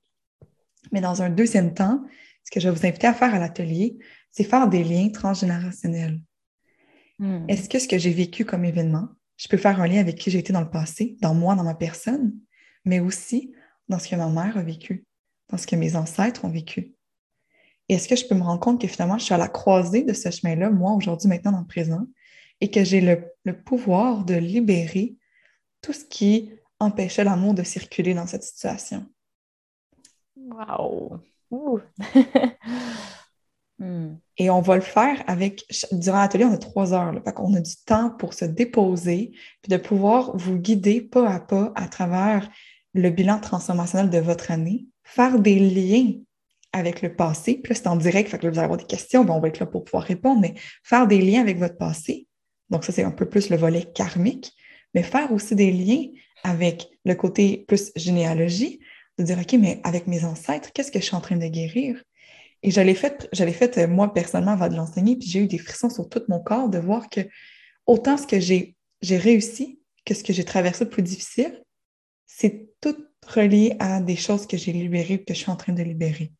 [0.90, 2.02] Mais dans un deuxième temps,
[2.44, 3.98] ce que je vais vous inviter à faire à l'atelier,
[4.30, 6.20] c'est faire des liens transgénérationnels.
[7.18, 7.44] Hmm.
[7.48, 10.30] Est-ce que ce que j'ai vécu comme événement, je peux faire un lien avec qui
[10.30, 12.34] j'ai été dans le passé, dans moi, dans ma personne,
[12.84, 13.52] mais aussi
[13.88, 15.04] dans ce que ma mère a vécu,
[15.50, 16.94] dans ce que mes ancêtres ont vécu?
[17.92, 20.02] Et est-ce que je peux me rendre compte que finalement, je suis à la croisée
[20.02, 22.06] de ce chemin-là, moi, aujourd'hui, maintenant, dans le présent,
[22.62, 25.16] et que j'ai le, le pouvoir de libérer
[25.82, 29.04] tout ce qui empêchait l'amour de circuler dans cette situation?
[30.36, 31.20] Wow!
[33.78, 34.18] Hmm.
[34.36, 37.10] Et on va le faire avec, durant l'atelier, on a trois heures.
[37.10, 41.40] Là, on a du temps pour se déposer, puis de pouvoir vous guider pas à
[41.40, 42.48] pas à travers
[42.94, 46.12] le bilan transformationnel de votre année, faire des liens
[46.72, 47.60] avec le passé.
[47.62, 49.66] Puis là, c'est en direct, que vous allez avoir des questions, on va être là
[49.66, 52.26] pour pouvoir répondre, mais faire des liens avec votre passé.
[52.70, 54.52] Donc, ça, c'est un peu plus le volet karmique,
[54.94, 56.06] mais faire aussi des liens
[56.42, 58.80] avec le côté plus généalogie,
[59.18, 62.02] de dire, OK, mais avec mes ancêtres, qu'est-ce que je suis en train de guérir?
[62.62, 65.58] Et je l'ai fait, fait euh, moi personnellement avant de l'enseigner, puis j'ai eu des
[65.58, 67.20] frissons sur tout mon corps de voir que
[67.86, 71.62] autant ce que j'ai, réussi que ce que j'ai traversé de plus difficile,
[72.26, 72.96] c'est tout
[73.26, 76.32] relié à des choses que j'ai libérées que je suis en train de libérer.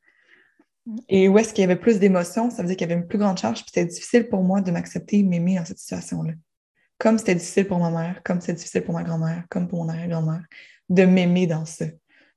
[1.09, 3.07] Et où est-ce qu'il y avait plus d'émotions, ça veut dire qu'il y avait une
[3.07, 6.33] plus grande charge, puis c'était difficile pour moi de m'accepter, m'aimer dans cette situation-là.
[6.99, 9.89] Comme c'était difficile pour ma mère, comme c'était difficile pour ma grand-mère, comme pour mon
[9.89, 10.43] arrière-grand-mère,
[10.89, 11.87] de m'aimer dans ça.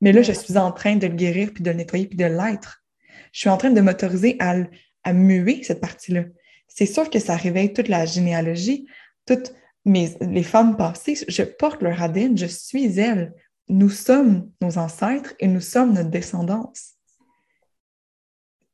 [0.02, 2.26] Mais là, je suis en train de le guérir, puis de le nettoyer, puis de
[2.26, 2.84] l'être.
[3.32, 4.56] Je suis en train de m'autoriser à,
[5.04, 6.26] à muer cette partie-là.
[6.68, 8.88] C'est sûr que ça réveille toute la généalogie,
[9.26, 9.54] toutes
[9.86, 11.16] mes, les femmes passées.
[11.28, 13.34] Je porte leur ADN, je suis elles.
[13.70, 16.95] Nous sommes nos ancêtres et nous sommes notre descendance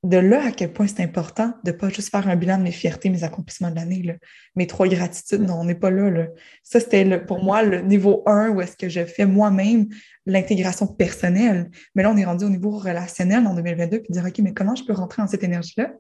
[0.04, 2.64] de là à quel point c'est important de ne pas juste faire un bilan de
[2.64, 4.18] mes fiertés, mes accomplissements de l'année,
[4.56, 5.42] mes trois gratitudes.
[5.42, 6.26] Non, on n'est pas là,
[6.64, 9.90] Ça, c'était pour moi le niveau 1 où est-ce que je fais moi-même
[10.26, 11.70] l'intégration personnelle.
[11.94, 14.74] Mais là, on est rendu au niveau relationnel en 2022 puis dire, OK, mais comment
[14.74, 15.94] je peux rentrer dans cette énergie-là?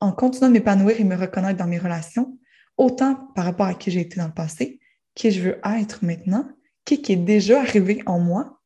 [0.00, 2.36] En continuant de m'épanouir et me reconnaître dans mes relations,
[2.76, 4.80] autant par rapport à qui j'ai été dans le passé,
[5.14, 6.46] qui je veux être maintenant,
[6.84, 8.60] qui, qui est déjà arrivé en moi,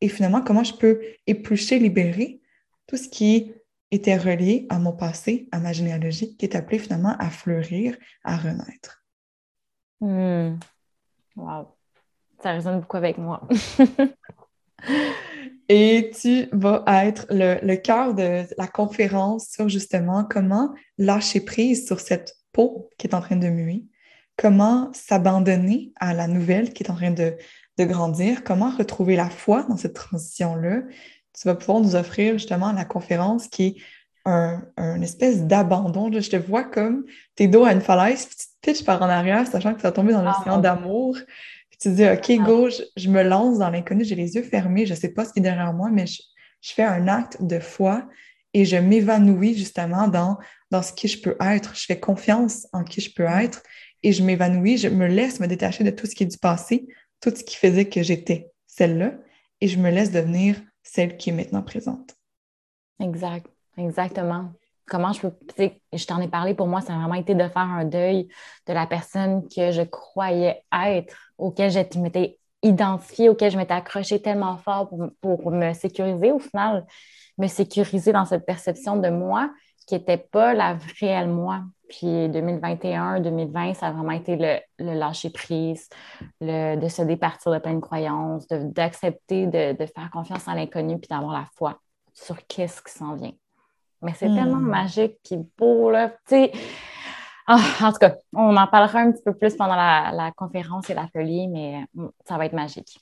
[0.00, 2.40] et finalement, comment je peux éplucher, libérer
[2.88, 3.61] tout ce qui est
[3.92, 8.36] était relié à mon passé, à ma généalogie, qui est appelé finalement à fleurir, à
[8.36, 9.04] renaître.
[10.00, 10.56] Hmm.
[11.36, 11.76] Wow.
[12.42, 13.46] Ça résonne beaucoup avec moi.
[15.68, 21.86] Et tu vas être le, le cœur de la conférence sur justement comment lâcher prise
[21.86, 23.84] sur cette peau qui est en train de muer,
[24.36, 27.36] comment s'abandonner à la nouvelle qui est en train de,
[27.78, 30.82] de grandir, comment retrouver la foi dans cette transition-là,
[31.38, 33.76] tu vas pouvoir nous offrir justement la conférence qui est
[34.24, 36.10] un, espèce d'abandon.
[36.12, 37.04] Je te vois comme
[37.34, 39.82] tes dos à une falaise, puis tu te pitches par en arrière, sachant que tu
[39.82, 40.60] vas tomber dans l'océan ah.
[40.60, 41.16] d'amour.
[41.70, 42.46] Puis tu te dis, OK, ah.
[42.46, 45.32] go, je, me lance dans l'inconnu, j'ai les yeux fermés, je ne sais pas ce
[45.32, 46.20] qui est derrière moi, mais je,
[46.62, 48.06] fais un acte de foi
[48.54, 50.38] et je m'évanouis justement dans,
[50.70, 51.74] dans ce qui je peux être.
[51.74, 53.40] Je fais confiance en qui je peux mm.
[53.40, 53.62] être
[54.04, 56.86] et je m'évanouis, je me laisse me détacher de tout ce qui est du passé,
[57.20, 59.14] tout ce qui faisait que j'étais celle-là,
[59.60, 62.16] et je me laisse devenir celle qui est maintenant présente.
[63.00, 64.52] Exact, exactement.
[64.86, 65.32] Comment je peux,
[65.92, 68.28] je t'en ai parlé, pour moi, ça a vraiment été de faire un deuil
[68.66, 74.20] de la personne que je croyais être, auquel je m'étais identifiée, auquel je m'étais accrochée
[74.20, 76.86] tellement fort pour, pour, me sécuriser, au final,
[77.38, 79.50] me sécuriser dans cette perception de moi
[79.86, 81.62] qui n'était pas la réelle moi.
[81.92, 85.90] Puis 2021, 2020, ça a vraiment été le, lâcher prise,
[86.40, 91.08] le, de se départir de plein de croyances, d'accepter de, faire confiance en l'inconnu puis
[91.08, 91.78] d'avoir la foi
[92.14, 93.34] sur qu'est-ce qui s'en vient.
[94.00, 94.70] Mais c'est tellement hmm.
[94.70, 96.08] magique puis beau, là.
[96.08, 96.52] Tu sais,
[97.46, 100.88] ah, en tout cas, on en parlera un petit peu plus pendant la, la conférence
[100.88, 102.98] et l'atelier, mais hmm, ça va être magique.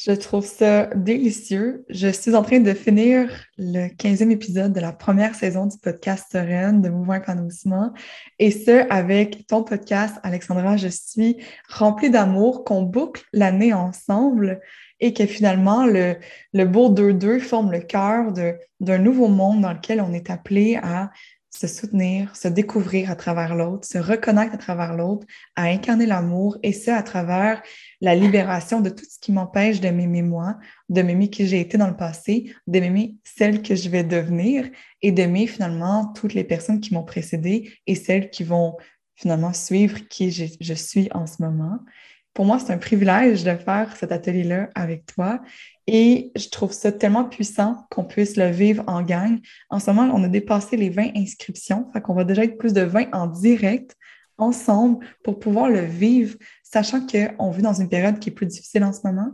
[0.00, 1.84] Je trouve ça délicieux.
[1.88, 6.28] Je suis en train de finir le 15e épisode de la première saison du podcast
[6.30, 7.92] Sereine de Mouvement Épanouissement.
[8.38, 11.38] Et ce, avec ton podcast, Alexandra, je suis
[11.68, 14.60] remplie d'amour qu'on boucle l'année ensemble
[15.00, 16.14] et que finalement, le,
[16.52, 18.32] le beau 2-2 forme le cœur
[18.78, 21.10] d'un nouveau monde dans lequel on est appelé à
[21.50, 25.26] se soutenir, se découvrir à travers l'autre, se reconnaître à travers l'autre,
[25.56, 27.62] à incarner l'amour et ça à travers
[28.00, 31.78] la libération de tout ce qui m'empêche de m'aimer moi, de m'aimer qui j'ai été
[31.78, 34.68] dans le passé, de m'aimer celle que je vais devenir
[35.02, 38.76] et d'aimer finalement toutes les personnes qui m'ont précédé et celles qui vont
[39.18, 41.80] finalement suivre qui je, suis en ce moment
[42.38, 45.40] pour moi, c'est un privilège de faire cet atelier-là avec toi.
[45.88, 49.40] Et je trouve ça tellement puissant qu'on puisse le vivre en gang.
[49.70, 51.88] En ce moment, on a dépassé les 20 inscriptions.
[51.92, 53.96] Fait qu'on va déjà être plus de 20 en direct
[54.36, 58.84] ensemble pour pouvoir le vivre, sachant qu'on vit dans une période qui est plus difficile
[58.84, 59.32] en ce moment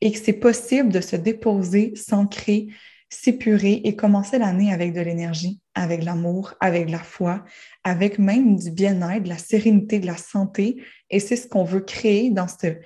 [0.00, 2.66] et que c'est possible de se déposer, s'ancrer,
[3.14, 7.44] s'épurer et commencer l'année avec de l'énergie, avec l'amour, avec la foi,
[7.84, 10.82] avec même du bien-être, de la sérénité, de la santé.
[11.10, 12.76] Et c'est ce qu'on veut créer dans, ce,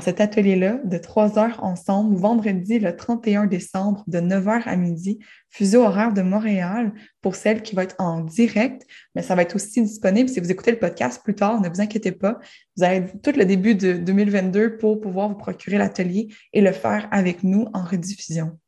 [0.00, 5.20] cet atelier-là de trois heures ensemble, vendredi le 31 décembre de 9h à midi,
[5.50, 9.54] fuseau horaire de Montréal pour celles qui vont être en direct, mais ça va être
[9.54, 12.38] aussi disponible si vous écoutez le podcast plus tard, ne vous inquiétez pas.
[12.76, 17.08] Vous avez tout le début de 2022 pour pouvoir vous procurer l'atelier et le faire
[17.12, 18.58] avec nous en rediffusion.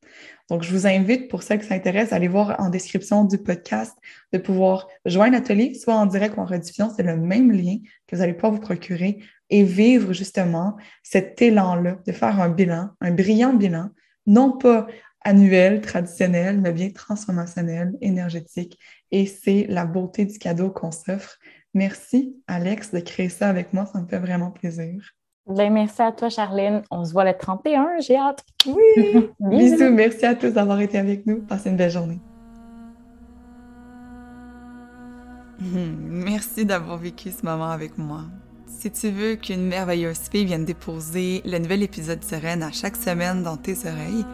[0.51, 3.97] Donc, je vous invite, pour celles qui s'intéressent, à aller voir en description du podcast,
[4.33, 6.91] de pouvoir joindre l'atelier, soit en direct ou en rediffusion.
[6.95, 9.19] C'est le même lien que vous allez pouvoir vous procurer
[9.51, 13.91] et vivre justement cet élan-là, de faire un bilan, un brillant bilan,
[14.27, 14.87] non pas
[15.23, 18.79] annuel, traditionnel, mais bien transformationnel, énergétique.
[19.11, 21.39] Et c'est la beauté du cadeau qu'on s'offre.
[21.75, 23.87] Merci, Alex, de créer ça avec moi.
[23.87, 25.18] Ça me fait vraiment plaisir.
[25.49, 26.83] Ben, merci à toi, Charline.
[26.91, 28.01] On se voit le 31.
[28.01, 28.45] J'ai hâte.
[28.67, 29.31] Oui.
[29.41, 29.91] Bisous.
[29.91, 31.41] Merci à tous d'avoir été avec nous.
[31.41, 32.21] Passez une belle journée.
[35.61, 38.23] Merci d'avoir vécu ce moment avec moi.
[38.67, 43.43] Si tu veux qu'une merveilleuse fille vienne déposer le nouvel épisode Sereine à chaque semaine
[43.43, 44.25] dans tes oreilles,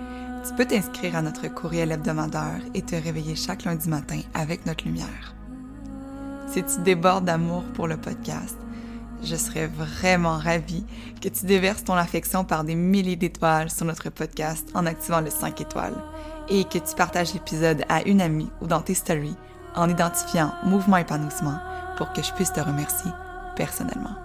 [0.46, 4.84] tu peux t'inscrire à notre courriel hebdomadaire et te réveiller chaque lundi matin avec notre
[4.84, 5.34] lumière.
[6.48, 8.58] Si tu débordes d'amour pour le podcast,
[9.22, 10.84] je serais vraiment ravie
[11.20, 15.30] que tu déverses ton affection par des milliers d'étoiles sur notre podcast en activant le
[15.30, 16.02] 5 étoiles
[16.48, 19.36] et que tu partages l'épisode à une amie ou dans tes stories
[19.74, 21.58] en identifiant Mouvement Épanouissement
[21.96, 23.10] pour que je puisse te remercier
[23.56, 24.16] personnellement.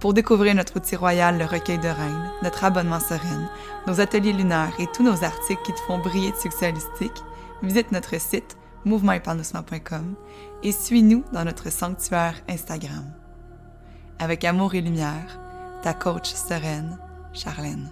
[0.00, 3.48] Pour découvrir notre outil royal, le recueil de reines, notre abonnement sereine,
[3.86, 7.22] nos ateliers lunaires et tous nos articles qui te font briller de succès holistique,
[7.62, 10.14] visite notre site mouvementépanouissement.com
[10.64, 13.21] et suis-nous dans notre sanctuaire Instagram
[14.22, 15.40] avec amour et lumière,
[15.82, 16.96] ta coach sereine,
[17.32, 17.90] Charlène.